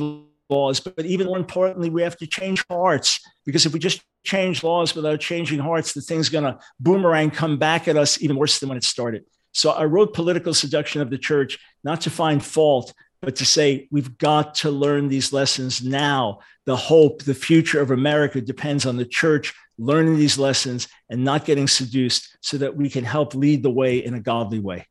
[0.50, 3.20] laws, but even more importantly, we have to change hearts.
[3.46, 7.58] Because if we just change laws without changing hearts, the thing's going to boomerang come
[7.58, 9.26] back at us even worse than when it started.
[9.52, 13.88] So I wrote Political Seduction of the Church, not to find fault, but to say
[13.92, 16.40] we've got to learn these lessons now.
[16.66, 21.46] The hope, the future of America depends on the church learning these lessons and not
[21.46, 24.86] getting seduced so that we can help lead the way in a godly way.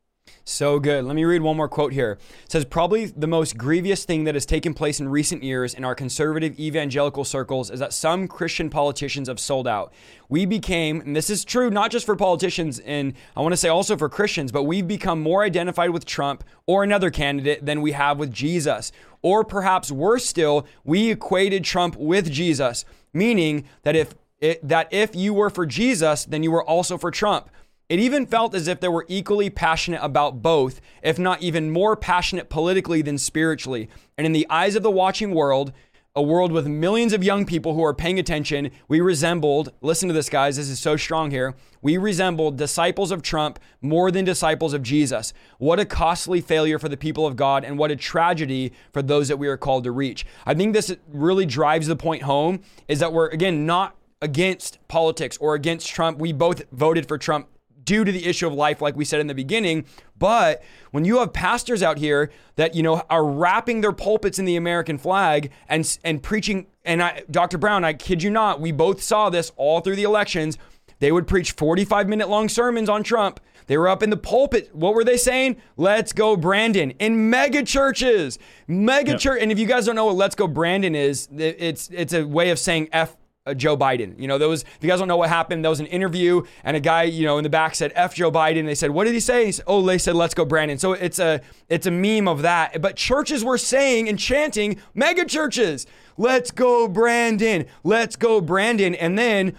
[0.44, 1.04] So good.
[1.04, 2.18] Let me read one more quote here.
[2.44, 5.84] It says probably the most grievous thing that has taken place in recent years in
[5.84, 9.92] our conservative evangelical circles is that some Christian politicians have sold out.
[10.28, 13.68] We became, and this is true not just for politicians and I want to say
[13.68, 17.92] also for Christians, but we've become more identified with Trump or another candidate than we
[17.92, 18.92] have with Jesus.
[19.22, 25.14] Or perhaps worse still, we equated Trump with Jesus, meaning that if it, that if
[25.14, 27.50] you were for Jesus, then you were also for Trump.
[27.90, 31.96] It even felt as if they were equally passionate about both, if not even more
[31.96, 33.88] passionate politically than spiritually.
[34.16, 35.72] And in the eyes of the watching world,
[36.14, 40.14] a world with millions of young people who are paying attention, we resembled, listen to
[40.14, 41.56] this, guys, this is so strong here.
[41.82, 45.32] We resembled disciples of Trump more than disciples of Jesus.
[45.58, 49.26] What a costly failure for the people of God, and what a tragedy for those
[49.26, 50.24] that we are called to reach.
[50.46, 55.36] I think this really drives the point home is that we're, again, not against politics
[55.38, 56.18] or against Trump.
[56.18, 57.48] We both voted for Trump
[57.84, 59.84] due to the issue of life, like we said in the beginning.
[60.18, 64.44] But when you have pastors out here that you know are wrapping their pulpits in
[64.44, 67.58] the American flag and and preaching, and I, Dr.
[67.58, 70.58] Brown, I kid you not, we both saw this all through the elections.
[70.98, 73.40] They would preach 45 minute long sermons on Trump.
[73.70, 74.74] They were up in the pulpit.
[74.74, 75.56] What were they saying?
[75.76, 76.90] Let's go, Brandon.
[76.98, 79.20] In mega churches, mega yep.
[79.20, 79.38] church.
[79.40, 82.50] And if you guys don't know what Let's Go, Brandon is, it's it's a way
[82.50, 83.16] of saying F
[83.46, 84.20] Uh, Joe Biden.
[84.20, 86.76] You know, was, if you guys don't know what happened, there was an interview and
[86.76, 88.66] a guy, you know, in the back said, F Joe Biden.
[88.66, 89.46] They said, what did he say?
[89.46, 90.76] He said, oh, they said, let's go Brandon.
[90.76, 92.82] So it's a, it's a meme of that.
[92.82, 95.86] But churches were saying and chanting, mega churches,
[96.18, 98.94] let's go Brandon, let's go Brandon.
[98.94, 99.56] And then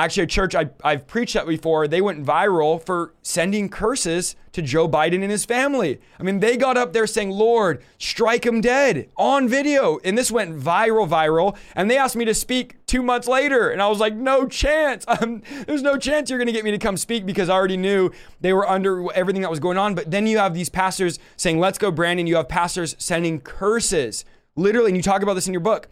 [0.00, 4.62] Actually, a church I, I've preached at before, they went viral for sending curses to
[4.62, 6.00] Joe Biden and his family.
[6.18, 9.98] I mean, they got up there saying, Lord, strike him dead on video.
[10.02, 11.54] And this went viral, viral.
[11.74, 13.68] And they asked me to speak two months later.
[13.68, 15.04] And I was like, no chance.
[15.20, 17.76] Um, there's no chance you're going to get me to come speak because I already
[17.76, 19.94] knew they were under everything that was going on.
[19.94, 22.28] But then you have these pastors saying, let's go, Brandon.
[22.28, 24.24] You have pastors sending curses.
[24.56, 25.88] Literally, and you talk about this in your book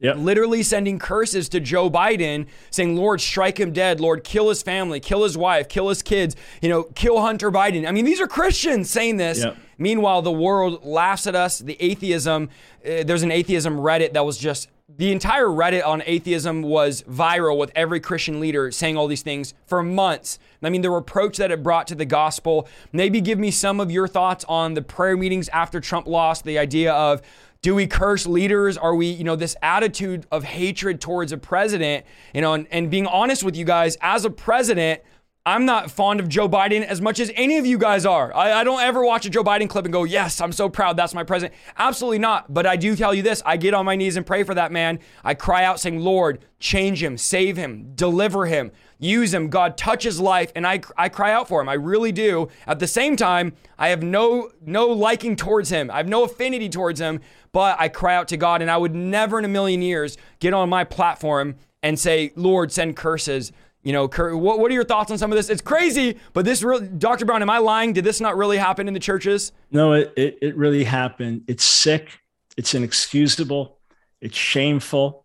[0.00, 0.18] Yep.
[0.18, 3.98] Literally sending curses to Joe Biden, saying, Lord, strike him dead.
[3.98, 7.88] Lord, kill his family, kill his wife, kill his kids, you know, kill Hunter Biden.
[7.88, 9.42] I mean, these are Christians saying this.
[9.42, 9.56] Yep.
[9.78, 11.58] Meanwhile, the world laughs at us.
[11.58, 12.50] The atheism,
[12.84, 14.68] uh, there's an atheism Reddit that was just,
[14.98, 19.54] the entire Reddit on atheism was viral with every Christian leader saying all these things
[19.66, 20.38] for months.
[20.62, 22.68] I mean, the reproach that it brought to the gospel.
[22.92, 26.58] Maybe give me some of your thoughts on the prayer meetings after Trump lost, the
[26.58, 27.22] idea of,
[27.66, 28.78] do we curse leaders?
[28.78, 32.88] Are we, you know, this attitude of hatred towards a president, you know, and, and
[32.92, 35.00] being honest with you guys, as a president,
[35.46, 38.34] I'm not fond of Joe Biden as much as any of you guys are.
[38.34, 40.96] I, I, don't ever watch a Joe Biden clip and go, yes, I'm so proud.
[40.96, 41.54] That's my president.
[41.78, 42.52] Absolutely not.
[42.52, 44.72] But I do tell you this I get on my knees and pray for that
[44.72, 44.98] man.
[45.22, 49.48] I cry out saying, Lord, change him, save him, deliver him, use him.
[49.48, 50.50] God, touch his life.
[50.56, 51.68] And I, I cry out for him.
[51.68, 52.48] I really do.
[52.66, 56.68] At the same time, I have no, no liking towards him, I have no affinity
[56.68, 57.20] towards him
[57.52, 60.52] but I cry out to God, and I would never in a million years get
[60.52, 63.50] on my platform and say, Lord, send curses.
[63.86, 65.48] You know, what, what are your thoughts on some of this?
[65.48, 67.24] It's crazy, but this really, Dr.
[67.24, 67.92] Brown, am I lying?
[67.92, 69.52] Did this not really happen in the churches?
[69.70, 71.44] No, it, it, it really happened.
[71.46, 72.18] It's sick.
[72.56, 73.78] It's inexcusable.
[74.20, 75.24] It's shameful.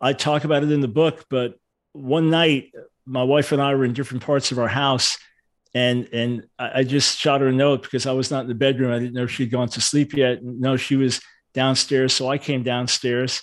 [0.00, 1.58] I talk about it in the book, but
[1.90, 2.70] one night,
[3.04, 5.18] my wife and I were in different parts of our house,
[5.74, 8.92] and and I just shot her a note because I was not in the bedroom.
[8.92, 10.44] I didn't know she'd gone to sleep yet.
[10.44, 11.20] No, she was
[11.52, 12.12] downstairs.
[12.12, 13.42] So I came downstairs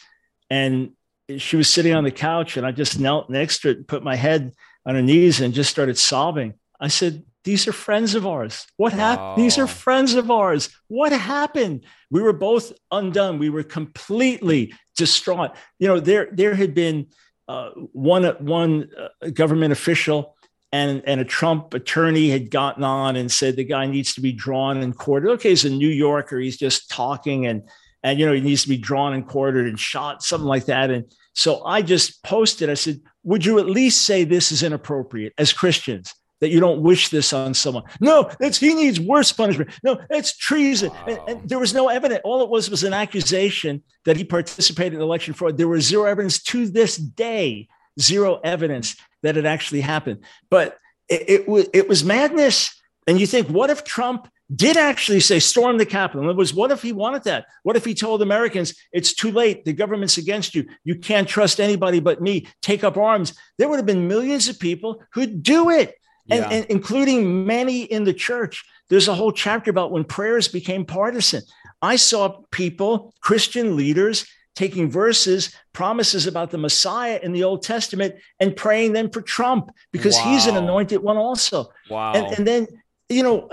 [0.49, 0.91] and
[1.37, 4.03] she was sitting on the couch and I just knelt next to it and put
[4.03, 4.53] my head
[4.85, 6.53] on her knees and just started sobbing.
[6.79, 8.67] I said, These are friends of ours.
[8.77, 9.43] What happened?
[9.43, 10.69] These are friends of ours.
[10.87, 11.85] What happened?
[12.11, 13.39] We were both undone.
[13.39, 15.55] We were completely distraught.
[15.79, 17.07] You know, there, there had been
[17.47, 20.35] uh, one, one uh, government official
[20.71, 24.33] and, and a Trump attorney had gotten on and said the guy needs to be
[24.33, 25.31] drawn and quartered.
[25.31, 26.39] Okay, he's a New Yorker.
[26.39, 27.63] He's just talking and
[28.05, 30.91] and you know he needs to be drawn and quartered and shot something like that
[30.91, 35.33] and so i just posted i said would you at least say this is inappropriate
[35.37, 37.85] as christians that you don't wish this on someone.
[38.01, 39.71] No, it's he needs worse punishment.
[39.83, 40.89] No, it's treason.
[40.89, 41.05] Wow.
[41.07, 42.21] And, and, there was no evidence.
[42.25, 45.57] All it was was an accusation that he participated in election fraud.
[45.57, 50.25] There was zero evidence to this day, zero evidence that it actually happened.
[50.49, 50.77] But
[51.07, 52.79] it, it it was madness.
[53.07, 56.29] And you think, what if Trump did actually say storm the Capitol?
[56.29, 57.45] It was what if he wanted that?
[57.63, 59.65] What if he told Americans it's too late?
[59.65, 60.67] The government's against you.
[60.83, 62.47] You can't trust anybody but me.
[62.61, 63.33] Take up arms.
[63.57, 65.95] There would have been millions of people who'd do it
[66.29, 68.63] and, and including many in the church.
[68.89, 71.41] There's a whole chapter about when prayers became partisan.
[71.81, 78.15] I saw people, Christian leaders, taking verses, promises about the Messiah in the Old Testament,
[78.39, 80.23] and praying them for Trump because wow.
[80.31, 81.69] he's an anointed one also.
[81.89, 82.13] Wow.
[82.13, 82.67] And, and then,
[83.09, 83.49] you know,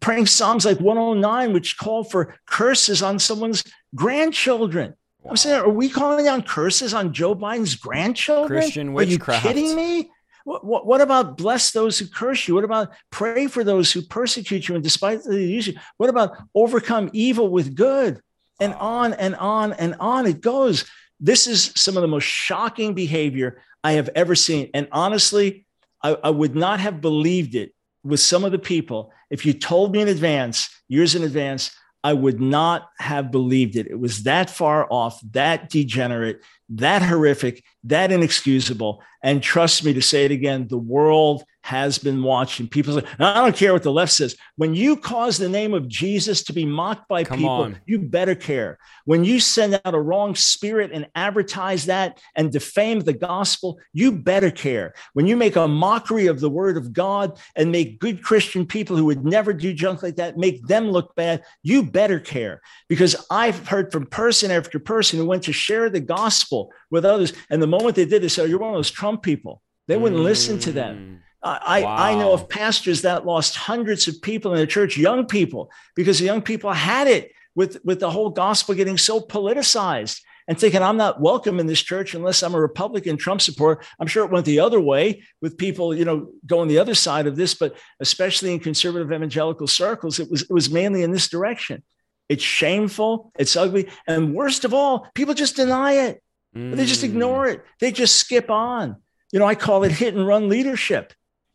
[0.00, 3.64] praying Psalms like 109, which call for curses on someone's
[3.94, 4.94] grandchildren.
[5.22, 5.30] Wow.
[5.30, 8.60] I'm saying, are we calling down curses on Joe Biden's grandchildren?
[8.60, 9.44] Christian witchcraft.
[9.44, 10.10] Are you kidding me?
[10.44, 12.54] What, what, what, about bless those who curse you?
[12.54, 15.74] What about pray for those who persecute you and despite the use you?
[15.96, 18.20] What about overcome evil with good?
[18.60, 20.84] And on and on and on it goes.
[21.18, 24.70] This is some of the most shocking behavior I have ever seen.
[24.74, 25.66] And honestly,
[26.02, 27.74] I, I would not have believed it
[28.04, 31.74] with some of the people if you told me in advance, years in advance,
[32.04, 33.86] I would not have believed it.
[33.86, 39.02] It was that far off, that degenerate, that horrific, that inexcusable.
[39.22, 42.68] And trust me to say it again, the world has been watching.
[42.68, 44.36] People say, I don't care what the left says.
[44.56, 47.80] When you cause the name of Jesus to be mocked by Come people, on.
[47.86, 48.78] you better care.
[49.06, 54.12] When you send out a wrong spirit and advertise that and defame the gospel, you
[54.12, 54.92] better care.
[55.14, 58.98] When you make a mockery of the word of God and make good Christian people
[58.98, 62.60] who would never do junk like that, make them look bad, you better care.
[62.90, 67.32] Because I've heard from person after person who went to share the gospel with others.
[67.48, 69.62] And the moment they did, they said, oh, You're one of those Trump people.
[69.88, 70.24] They wouldn't mm.
[70.24, 71.22] listen to them.
[71.44, 71.96] I, wow.
[71.96, 76.18] I know of pastors that lost hundreds of people in the church, young people, because
[76.18, 80.82] the young people had it with, with the whole gospel getting so politicized and thinking
[80.82, 83.82] I'm not welcome in this church unless I'm a Republican Trump supporter.
[83.98, 87.26] I'm sure it went the other way with people, you know, going the other side
[87.26, 91.28] of this, but especially in conservative evangelical circles, it was it was mainly in this
[91.28, 91.82] direction.
[92.28, 96.22] It's shameful, it's ugly, and worst of all, people just deny it.
[96.56, 96.76] Mm.
[96.76, 97.64] They just ignore it.
[97.80, 98.96] They just skip on.
[99.32, 101.12] You know, I call it hit and run leadership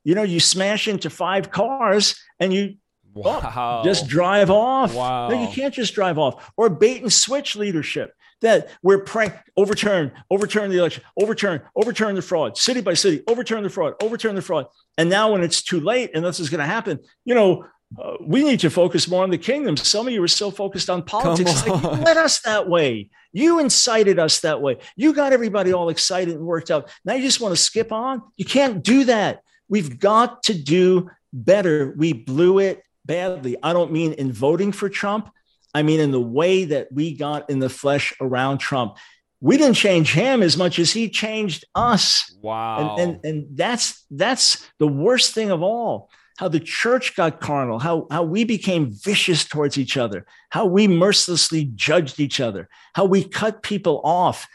[0.10, 2.78] you know, you smash into five cars and you
[3.14, 3.82] wow.
[3.84, 4.96] oh, just drive off.
[4.96, 5.30] Wow.
[5.30, 6.52] No, you can't just drive off.
[6.58, 12.24] Or bait and switch leadership that we're praying, overturn, overturn the election, overturn, overturn the
[12.24, 14.66] fraud, city by city, overturn the fraud, overturn the fraud.
[14.98, 18.14] And now when it's too late and this is going to happen, you know, uh,
[18.20, 19.78] we need to focus more on the kingdom.
[19.78, 21.68] Some of you are so focused on politics.
[21.68, 23.12] Like, you led us that way.
[23.32, 24.80] You incited us that way.
[24.96, 26.90] You got everybody all excited and worked out.
[27.06, 28.24] Now you just want to skip on.
[28.38, 29.44] You can't do that.
[29.70, 31.94] We've got to do better.
[31.96, 33.56] We blew it badly.
[33.64, 35.30] I don't mean in voting for Trump.
[35.74, 38.98] I mean in the way that we got in the flesh around Trump.
[39.42, 42.36] We didn't change him as much as he changed us.
[42.42, 42.98] Wow.
[42.98, 46.10] And, and, and that's that's the worst thing of all.
[46.38, 50.88] How the church got carnal, how, how we became vicious towards each other, how we
[50.88, 54.48] mercilessly judged each other, how we cut people off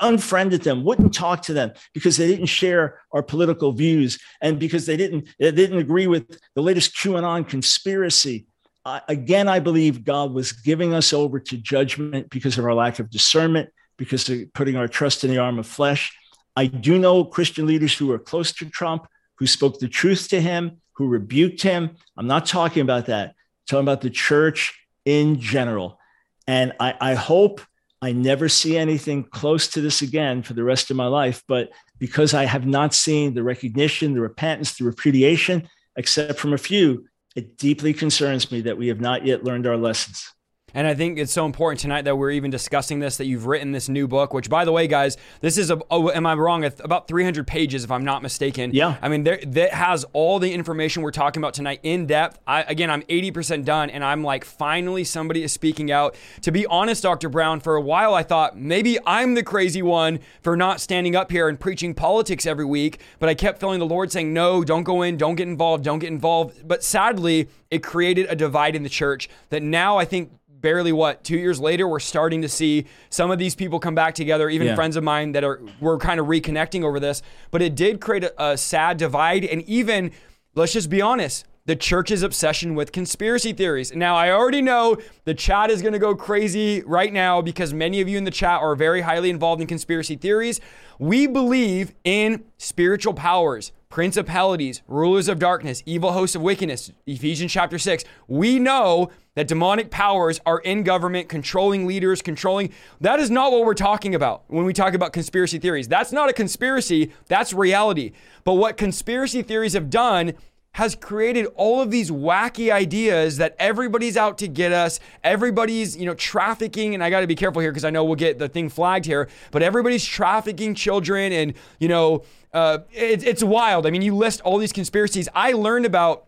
[0.00, 4.86] unfriended them, wouldn't talk to them because they didn't share our political views and because
[4.86, 8.46] they didn't they didn't agree with the latest QAnon conspiracy.
[8.84, 12.98] Uh, again, I believe God was giving us over to judgment because of our lack
[12.98, 16.16] of discernment, because of putting our trust in the arm of flesh.
[16.56, 19.06] I do know Christian leaders who are close to Trump,
[19.36, 21.96] who spoke the truth to him, who rebuked him.
[22.16, 23.28] I'm not talking about that.
[23.28, 23.34] I'm
[23.66, 26.00] talking about the church in general.
[26.46, 27.60] And I, I hope
[28.00, 31.42] I never see anything close to this again for the rest of my life.
[31.48, 36.58] But because I have not seen the recognition, the repentance, the repudiation, except from a
[36.58, 40.32] few, it deeply concerns me that we have not yet learned our lessons.
[40.74, 43.72] And I think it's so important tonight that we're even discussing this, that you've written
[43.72, 46.64] this new book, which, by the way, guys, this is, a, oh, am I wrong?
[46.64, 48.72] About 300 pages, if I'm not mistaken.
[48.74, 48.98] Yeah.
[49.00, 52.38] I mean, there, that has all the information we're talking about tonight in depth.
[52.46, 56.14] I, again, I'm 80% done, and I'm like, finally, somebody is speaking out.
[56.42, 57.30] To be honest, Dr.
[57.30, 61.30] Brown, for a while, I thought maybe I'm the crazy one for not standing up
[61.30, 64.84] here and preaching politics every week, but I kept feeling the Lord saying, no, don't
[64.84, 66.68] go in, don't get involved, don't get involved.
[66.68, 71.22] But sadly, it created a divide in the church that now I think barely what
[71.24, 74.66] two years later we're starting to see some of these people come back together even
[74.66, 74.74] yeah.
[74.74, 78.24] friends of mine that are we're kind of reconnecting over this but it did create
[78.24, 80.10] a, a sad divide and even
[80.54, 83.94] let's just be honest the church's obsession with conspiracy theories.
[83.94, 84.96] Now, I already know
[85.26, 88.30] the chat is going to go crazy right now because many of you in the
[88.30, 90.62] chat are very highly involved in conspiracy theories.
[90.98, 93.70] We believe in spiritual powers.
[93.90, 98.04] principalities, rulers of darkness, evil hosts of wickedness, Ephesians chapter 6.
[98.28, 102.72] We know that demonic powers are in government, controlling leaders, controlling.
[103.00, 105.86] That is not what we're talking about when we talk about conspiracy theories.
[105.86, 108.10] That's not a conspiracy, that's reality.
[108.42, 110.32] But what conspiracy theories have done
[110.72, 114.98] has created all of these wacky ideas that everybody's out to get us.
[115.22, 118.16] Everybody's, you know, trafficking, and I got to be careful here because I know we'll
[118.16, 123.44] get the thing flagged here, but everybody's trafficking children and, you know, uh, it, it's
[123.44, 123.86] wild.
[123.86, 125.28] I mean, you list all these conspiracies.
[125.32, 126.27] I learned about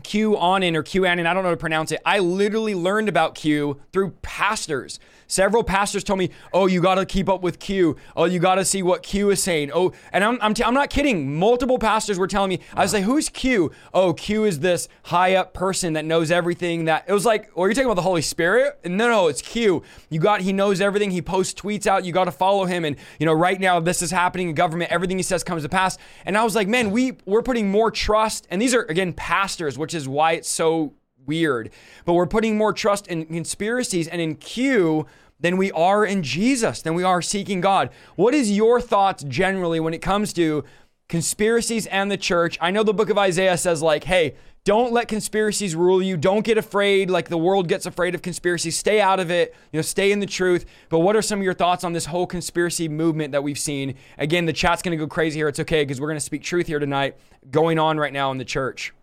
[0.00, 2.00] QAnon or Q QAnon, I don't know how to pronounce it.
[2.04, 4.98] I literally learned about Q through pastors.
[5.32, 7.96] Several pastors told me, "Oh, you got to keep up with Q.
[8.14, 10.74] Oh, you got to see what Q is saying." Oh, and I'm I'm, t- I'm
[10.74, 11.38] not kidding.
[11.38, 12.58] Multiple pastors were telling me.
[12.58, 12.80] Wow.
[12.80, 16.84] I was like, "Who's Q?" Oh, Q is this high up person that knows everything.
[16.84, 19.82] That it was like, "Well, you're talking about the Holy Spirit?" No, no, it's Q.
[20.10, 21.10] You got he knows everything.
[21.10, 22.04] He posts tweets out.
[22.04, 22.84] You got to follow him.
[22.84, 24.92] And you know, right now this is happening in government.
[24.92, 25.96] Everything he says comes to pass.
[26.26, 29.78] And I was like, "Man, we we're putting more trust." And these are again pastors,
[29.78, 30.92] which is why it's so
[31.26, 31.70] weird.
[32.04, 35.06] But we're putting more trust in conspiracies and in Q
[35.40, 37.90] than we are in Jesus, than we are seeking God.
[38.14, 40.64] What is your thoughts generally when it comes to
[41.08, 42.56] conspiracies and the church?
[42.60, 46.16] I know the book of Isaiah says, like, hey, don't let conspiracies rule you.
[46.16, 48.78] Don't get afraid like the world gets afraid of conspiracies.
[48.78, 49.52] Stay out of it.
[49.72, 50.64] You know, stay in the truth.
[50.88, 53.96] But what are some of your thoughts on this whole conspiracy movement that we've seen?
[54.18, 55.48] Again, the chat's going to go crazy here.
[55.48, 57.16] It's okay because we're going to speak truth here tonight
[57.50, 58.94] going on right now in the church.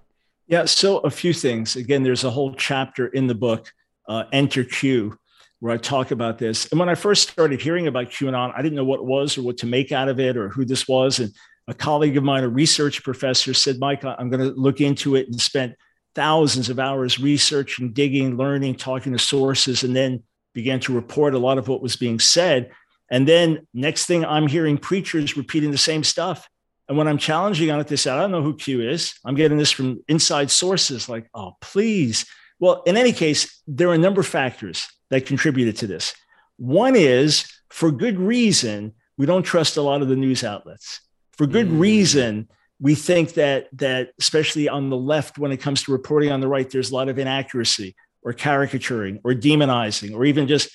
[0.50, 1.76] Yeah, so a few things.
[1.76, 3.72] Again, there's a whole chapter in the book,
[4.08, 5.16] uh, Enter Q,
[5.60, 6.66] where I talk about this.
[6.72, 9.44] And when I first started hearing about QAnon, I didn't know what it was or
[9.44, 11.20] what to make out of it or who this was.
[11.20, 11.32] And
[11.68, 15.28] a colleague of mine, a research professor, said, Mike, I'm going to look into it
[15.28, 15.76] and spent
[16.16, 20.24] thousands of hours researching, digging, learning, talking to sources, and then
[20.56, 22.72] began to report a lot of what was being said.
[23.12, 26.50] And then next thing I'm hearing preachers repeating the same stuff.
[26.90, 29.14] And when I'm challenging on it, they say, I don't know who Q is.
[29.24, 32.26] I'm getting this from inside sources like, oh, please.
[32.60, 36.16] Well, in any case, there are a number of factors that contributed to this.
[36.58, 41.02] One is for good reason, we don't trust a lot of the news outlets.
[41.34, 41.80] For good mm.
[41.80, 46.42] reason, we think that that especially on the left, when it comes to reporting on
[46.42, 50.70] the right, there's a lot of inaccuracy or caricaturing or demonizing or even just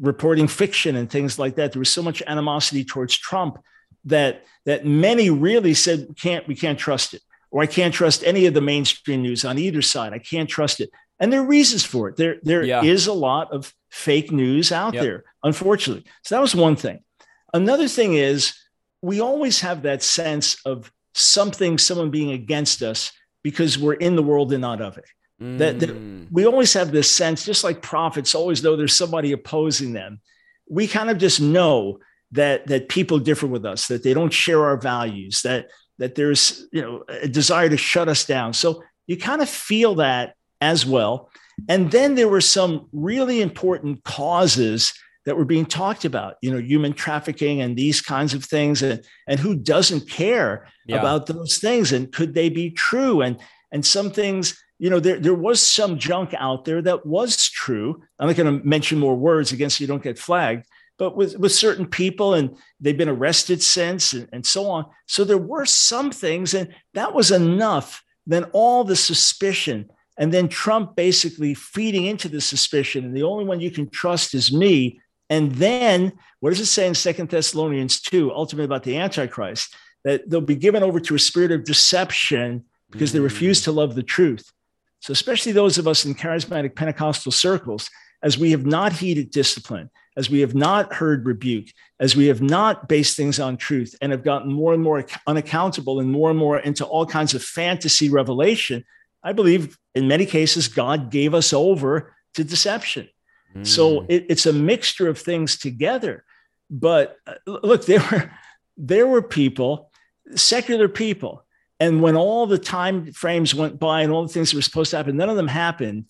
[0.00, 1.72] reporting fiction and things like that.
[1.72, 3.58] There was so much animosity towards Trump
[4.06, 7.22] that that many really said can't we can't trust it
[7.54, 10.12] or I can't trust any of the mainstream news on either side.
[10.12, 10.90] I can't trust it.
[11.20, 12.16] And there are reasons for it.
[12.16, 12.82] There, there yeah.
[12.82, 15.04] is a lot of fake news out yep.
[15.04, 16.04] there, unfortunately.
[16.24, 17.04] So that was one thing.
[17.52, 18.54] Another thing is
[19.02, 23.12] we always have that sense of something, someone being against us
[23.44, 25.04] because we're in the world and not of it.
[25.40, 25.58] Mm.
[25.58, 26.26] That, that mm.
[26.32, 30.20] we always have this sense, just like prophets always know there's somebody opposing them.
[30.68, 32.00] We kind of just know
[32.34, 36.66] that that people differ with us, that they don't share our values, that that there's
[36.72, 38.52] you know a desire to shut us down.
[38.52, 41.30] So you kind of feel that as well.
[41.68, 44.92] And then there were some really important causes
[45.24, 49.02] that were being talked about, you know, human trafficking and these kinds of things, and,
[49.28, 50.98] and who doesn't care yeah.
[50.98, 53.22] about those things, and could they be true?
[53.22, 53.40] And
[53.72, 58.02] and some things, you know, there, there was some junk out there that was true.
[58.18, 60.66] I'm not going to mention more words against so you don't get flagged,
[60.98, 64.86] but with, with certain people, and they've been arrested since, and, and so on.
[65.06, 68.02] So there were some things, and that was enough.
[68.26, 73.44] Then all the suspicion and then Trump basically feeding into the suspicion, and the only
[73.44, 75.00] one you can trust is me.
[75.28, 79.74] And then what does it say in Second Thessalonians 2, ultimately about the Antichrist?
[80.04, 83.18] That they'll be given over to a spirit of deception because mm-hmm.
[83.18, 84.52] they refuse to love the truth.
[85.00, 87.90] So, especially those of us in charismatic Pentecostal circles,
[88.22, 91.66] as we have not heeded discipline, as we have not heard rebuke,
[91.98, 96.00] as we have not based things on truth and have gotten more and more unaccountable
[96.00, 98.84] and more and more into all kinds of fantasy revelation,
[99.22, 103.08] I believe in many cases, God gave us over to deception.
[103.56, 103.66] Mm.
[103.66, 106.24] So it, it's a mixture of things together.
[106.70, 108.30] But uh, look, there were
[108.76, 109.90] there were people,
[110.34, 111.44] secular people,
[111.78, 114.90] and when all the time frames went by and all the things that were supposed
[114.90, 116.06] to happen, none of them happened.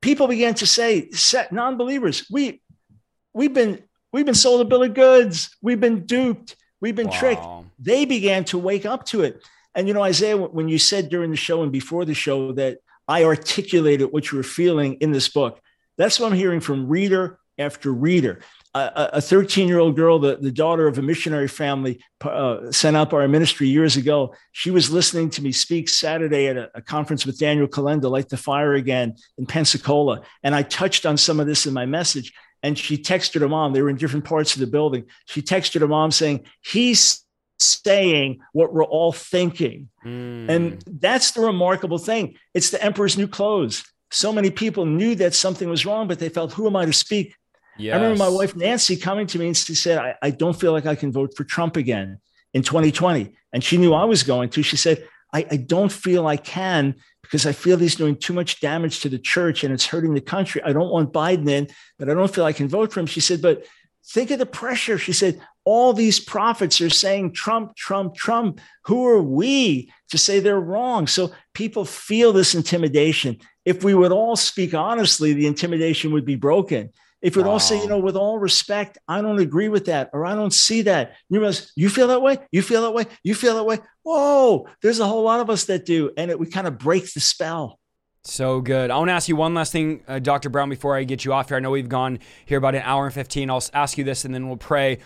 [0.00, 1.10] People began to say,
[1.50, 2.62] non-believers, we
[3.38, 3.82] we've been
[4.12, 7.18] we've been sold a bill of goods, we've been duped, we've been wow.
[7.18, 7.46] tricked.
[7.78, 9.42] They began to wake up to it.
[9.74, 12.78] And you know, Isaiah, when you said during the show and before the show that
[13.06, 15.60] I articulated what you were feeling in this book,
[15.96, 18.40] that's what I'm hearing from reader after reader.
[18.74, 23.12] a 13 year old girl, the, the daughter of a missionary family, uh, sent up
[23.12, 24.34] our ministry years ago.
[24.52, 28.28] She was listening to me speak Saturday at a, a conference with Daniel Kolenda, Light
[28.28, 30.22] the Fire Again in Pensacola.
[30.42, 32.32] And I touched on some of this in my message.
[32.62, 33.72] And she texted her mom.
[33.72, 35.04] They were in different parts of the building.
[35.26, 37.24] She texted her mom saying, He's
[37.60, 39.88] saying what we're all thinking.
[40.04, 40.48] Mm.
[40.48, 42.36] And that's the remarkable thing.
[42.54, 43.84] It's the emperor's new clothes.
[44.10, 46.92] So many people knew that something was wrong, but they felt, who am I to
[46.92, 47.34] speak?
[47.76, 47.94] Yes.
[47.94, 50.72] I remember my wife Nancy coming to me and she said, I, I don't feel
[50.72, 52.18] like I can vote for Trump again
[52.54, 53.34] in 2020.
[53.52, 54.62] And she knew I was going to.
[54.62, 56.96] She said, I, I don't feel I can
[57.28, 60.20] because I feel he's doing too much damage to the church and it's hurting the
[60.22, 60.62] country.
[60.64, 61.68] I don't want Biden in,
[61.98, 63.06] but I don't feel I can vote for him.
[63.06, 63.66] She said, but
[64.06, 64.96] think of the pressure.
[64.96, 68.62] She said, all these prophets are saying Trump, Trump, Trump.
[68.86, 71.06] Who are we to say they're wrong?
[71.06, 73.36] So people feel this intimidation.
[73.66, 76.90] If we would all speak honestly, the intimidation would be broken.
[77.20, 77.52] If we'd wow.
[77.52, 80.52] all say, you know, with all respect, I don't agree with that, or I don't
[80.52, 81.16] see that.
[81.28, 83.80] You must, you feel that way, you feel that way, you feel that way.
[84.08, 87.12] Whoa, there's a whole lot of us that do, and it we kind of break
[87.12, 87.78] the spell.
[88.24, 88.90] So good.
[88.90, 90.48] I want to ask you one last thing, uh, Dr.
[90.48, 91.58] Brown, before I get you off here.
[91.58, 93.50] I know we've gone here about an hour and 15.
[93.50, 95.00] I'll ask you this and then we'll pray.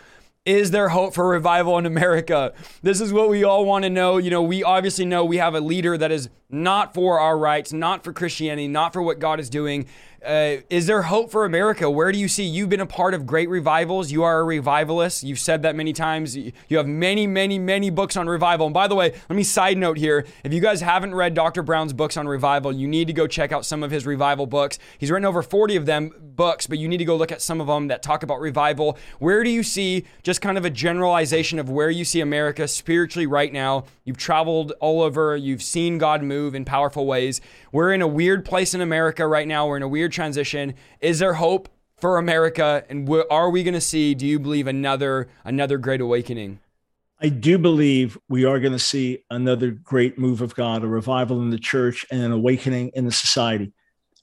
[0.44, 2.52] Is there hope for revival in America?
[2.82, 4.18] This is what we all want to know.
[4.18, 7.72] You know, we obviously know we have a leader that is not for our rights,
[7.72, 9.86] not for Christianity, not for what God is doing.
[10.24, 11.90] Uh, is there hope for America?
[11.90, 12.44] Where do you see?
[12.44, 14.12] You've been a part of great revivals.
[14.12, 15.24] You are a revivalist.
[15.24, 16.36] You've said that many times.
[16.36, 18.66] You have many, many, many books on revival.
[18.66, 20.24] And by the way, let me side note here.
[20.44, 21.62] If you guys haven't read Dr.
[21.62, 24.78] Brown's books on revival, you need to go check out some of his revival books.
[24.98, 27.60] He's written over 40 of them books, but you need to go look at some
[27.60, 28.96] of them that talk about revival.
[29.18, 33.26] Where do you see just kind of a generalization of where you see America spiritually
[33.26, 33.84] right now?
[34.04, 37.40] You've traveled all over, you've seen God move in powerful ways.
[37.70, 39.66] We're in a weird place in America right now.
[39.66, 40.74] We're in a weird transition.
[41.00, 41.68] Is there hope
[41.98, 42.84] for America?
[42.88, 46.58] And are we going to see, do you believe, another another great awakening?
[47.20, 51.40] I do believe we are going to see another great move of God, a revival
[51.40, 53.72] in the church and an awakening in the society.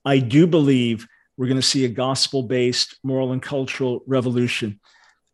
[0.04, 1.08] I do believe
[1.38, 4.82] we're going to see a gospel based moral and cultural revolution.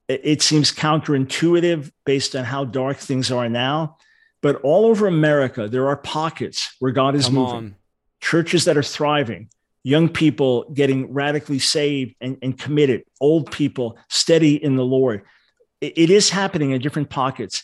[0.07, 3.97] It seems counterintuitive based on how dark things are now,
[4.45, 7.75] but all over America, there are pockets where God is Come moving, on.
[8.21, 9.49] churches that are thriving,
[9.81, 15.23] young people getting radically saved and, and committed, old people steady in the Lord.
[15.81, 17.63] It, it is happening in different pockets.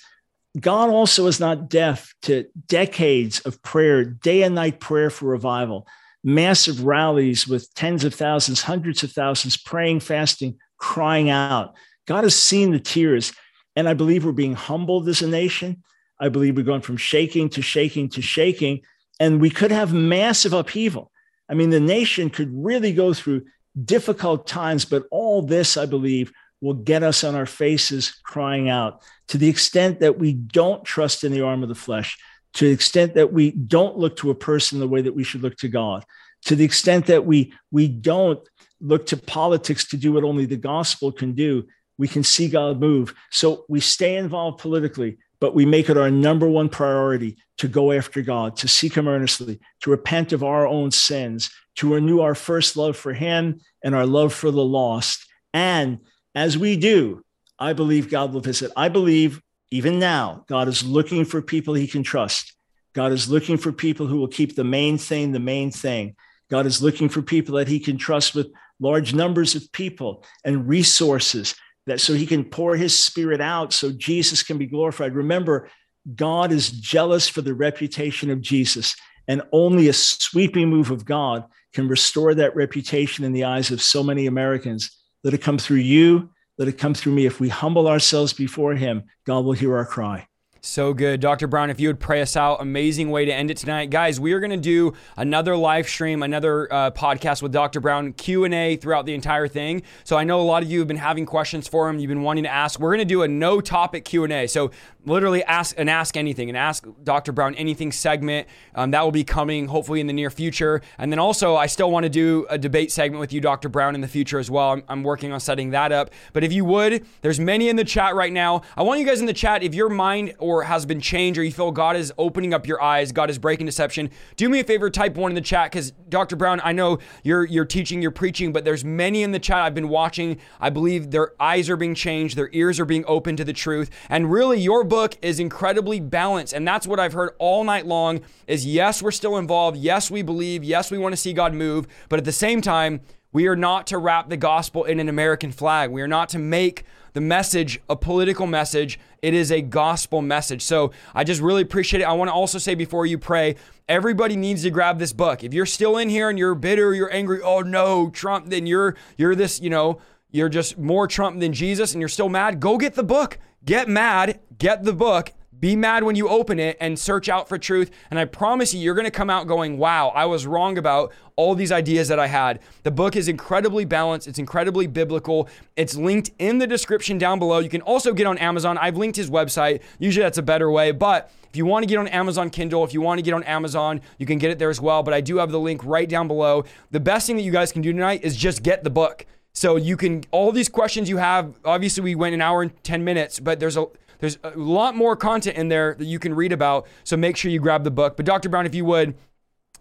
[0.59, 5.86] God also is not deaf to decades of prayer, day and night prayer for revival,
[6.23, 11.75] massive rallies with tens of thousands, hundreds of thousands praying, fasting, crying out.
[12.07, 13.34] God has seen the tears.
[13.75, 15.84] And I believe we're being humbled as a nation.
[16.22, 18.82] I believe we're going from shaking to shaking to shaking,
[19.19, 21.11] and we could have massive upheaval.
[21.49, 23.45] I mean, the nation could really go through
[23.84, 29.01] difficult times, but all this, I believe, will get us on our faces crying out
[29.30, 32.17] to the extent that we don't trust in the arm of the flesh,
[32.53, 35.41] to the extent that we don't look to a person the way that we should
[35.41, 36.05] look to God,
[36.45, 38.47] to the extent that we, we don't
[38.80, 41.65] look to politics to do what only the gospel can do,
[41.97, 43.13] we can see God move.
[43.32, 47.91] So we stay involved politically, but we make it our number one priority to go
[47.91, 52.35] after God, to seek Him earnestly, to repent of our own sins, to renew our
[52.35, 55.25] first love for Him and our love for the lost.
[55.53, 55.99] And
[56.35, 57.25] as we do,
[57.59, 58.71] I believe God will visit.
[58.77, 62.55] I believe even now, God is looking for people He can trust.
[62.93, 66.15] God is looking for people who will keep the main thing the main thing.
[66.49, 70.67] God is looking for people that He can trust with large numbers of people and
[70.67, 71.55] resources
[71.88, 75.15] that so he can pour his spirit out so Jesus can be glorified.
[75.15, 75.69] Remember,
[76.15, 78.95] God is jealous for the reputation of Jesus,
[79.27, 83.82] and only a sweeping move of God can restore that reputation in the eyes of
[83.82, 84.91] so many Americans.
[85.23, 87.25] Let it come through you, let it come through me.
[87.25, 90.27] If we humble ourselves before him, God will hear our cry.
[90.64, 91.22] So good.
[91.22, 91.47] Dr.
[91.47, 93.89] Brown, if you would pray us out, amazing way to end it tonight.
[93.89, 97.80] Guys, we are going to do another live stream, another uh, podcast with Dr.
[97.80, 99.82] Brown, Q&A throughout the entire thing.
[100.03, 101.97] So I know a lot of you have been having questions for him.
[101.97, 102.80] You've been wanting to ask.
[102.80, 104.45] We're going to do a no topic Q&A.
[104.45, 104.70] So
[105.03, 107.32] literally ask and ask anything and ask Dr.
[107.32, 108.47] Brown anything segment.
[108.76, 110.84] Um, that will be coming hopefully in the near future.
[110.99, 113.67] And then also, I still want to do a debate segment with you, Dr.
[113.67, 114.74] Brown, in the future as well.
[114.74, 116.12] I'm, I'm working on setting that up.
[116.33, 118.62] But if you would, there's many in the chat right now.
[118.78, 121.43] I want you guys in the chat, if your mind or has been changed or
[121.43, 124.63] you feel God is opening up your eyes, God is breaking deception, do me a
[124.63, 126.36] favor, type one in the chat because Dr.
[126.36, 129.73] Brown, I know you're you're teaching, you're preaching, but there's many in the chat I've
[129.73, 130.39] been watching.
[130.59, 133.89] I believe their eyes are being changed, their ears are being opened to the truth,
[134.09, 136.53] and really your book is incredibly balanced.
[136.53, 139.78] And that's what I've heard all night long is yes, we're still involved.
[139.78, 140.63] Yes, we believe.
[140.63, 141.87] Yes, we want to see God move.
[142.09, 143.01] But at the same time,
[143.33, 145.89] we are not to wrap the gospel in an American flag.
[145.89, 146.83] We are not to make
[147.13, 149.00] the message a political message.
[149.21, 150.62] It is a gospel message.
[150.62, 152.05] So I just really appreciate it.
[152.05, 153.55] I want to also say before you pray,
[153.88, 155.43] everybody needs to grab this book.
[155.43, 158.96] If you're still in here and you're bitter, you're angry, oh no, Trump, then you're
[159.17, 160.00] you're this, you know,
[160.32, 163.38] you're just more Trump than Jesus and you're still mad, go get the book.
[163.66, 165.32] get mad, get the book,
[165.62, 167.92] be mad when you open it and search out for truth.
[168.09, 171.13] And I promise you, you're going to come out going, wow, I was wrong about
[171.38, 172.59] all these ideas that I had.
[172.83, 175.47] The book is incredibly balanced, it's incredibly biblical.
[175.75, 177.59] It's linked in the description down below.
[177.59, 178.78] You can also get on Amazon.
[178.78, 179.82] I've linked his website.
[180.00, 182.93] Usually that's a better way, but if you want to get on Amazon Kindle, if
[182.93, 185.04] you want to get on Amazon, you can get it there as well.
[185.04, 186.63] But I do have the link right down below.
[186.92, 189.25] The best thing that you guys can do tonight is just get the book.
[189.54, 191.59] So you can all these questions you have.
[191.66, 193.86] Obviously, we went an hour and ten minutes, but there's a
[194.21, 196.87] there's a lot more content in there that you can read about.
[197.03, 198.15] So make sure you grab the book.
[198.15, 198.49] But Dr.
[198.49, 199.15] Brown, if you would,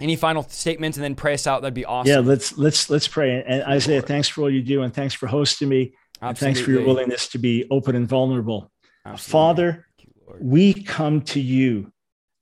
[0.01, 2.11] any final statements and then pray us out, that'd be awesome.
[2.11, 3.45] Yeah, let's let's let's pray.
[3.47, 5.93] And Isaiah, thanks for all you do, and thanks for hosting me.
[6.23, 8.71] And thanks for your willingness to be open and vulnerable.
[9.07, 9.31] Absolutely.
[9.31, 10.09] Father, you,
[10.41, 11.93] we come to you,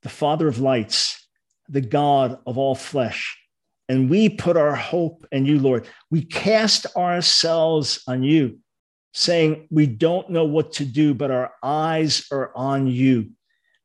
[0.01, 1.27] the Father of lights,
[1.67, 3.37] the God of all flesh,
[3.89, 5.87] and we put our hope in you, Lord.
[6.11, 8.59] We cast ourselves on you
[9.13, 13.31] saying, We don't know what to do, but our eyes are on you.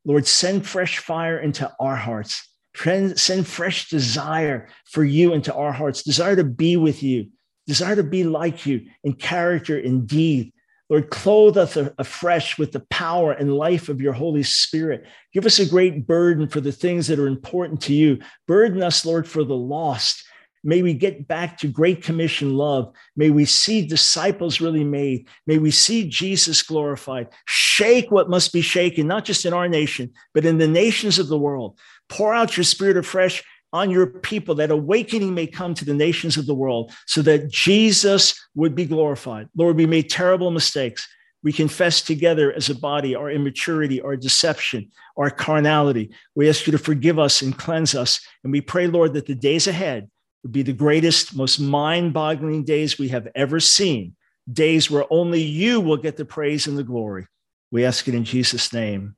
[0.05, 2.47] Lord, send fresh fire into our hearts.
[2.75, 7.27] Send fresh desire for you into our hearts, desire to be with you,
[7.67, 10.51] desire to be like you in character, in deed.
[10.89, 15.05] Lord, clothe us afresh with the power and life of your Holy Spirit.
[15.33, 18.19] Give us a great burden for the things that are important to you.
[18.45, 20.23] Burden us, Lord, for the lost.
[20.65, 22.91] May we get back to Great Commission love.
[23.15, 25.27] May we see disciples really made.
[25.45, 27.27] May we see Jesus glorified.
[27.45, 31.27] Shake what must be shaken, not just in our nation, but in the nations of
[31.27, 31.77] the world.
[32.09, 33.43] Pour out your spirit afresh
[33.73, 37.51] on your people that awakening may come to the nations of the world so that
[37.51, 39.47] Jesus would be glorified.
[39.55, 41.07] Lord, we made terrible mistakes.
[41.43, 46.09] We confess together as a body our immaturity, our deception, our carnality.
[46.33, 48.19] We ask you to forgive us and cleanse us.
[48.43, 50.09] And we pray, Lord, that the days ahead
[50.45, 54.15] would be the greatest, most mind boggling days we have ever seen,
[54.51, 57.25] days where only you will get the praise and the glory.
[57.71, 59.15] We ask it in Jesus' name.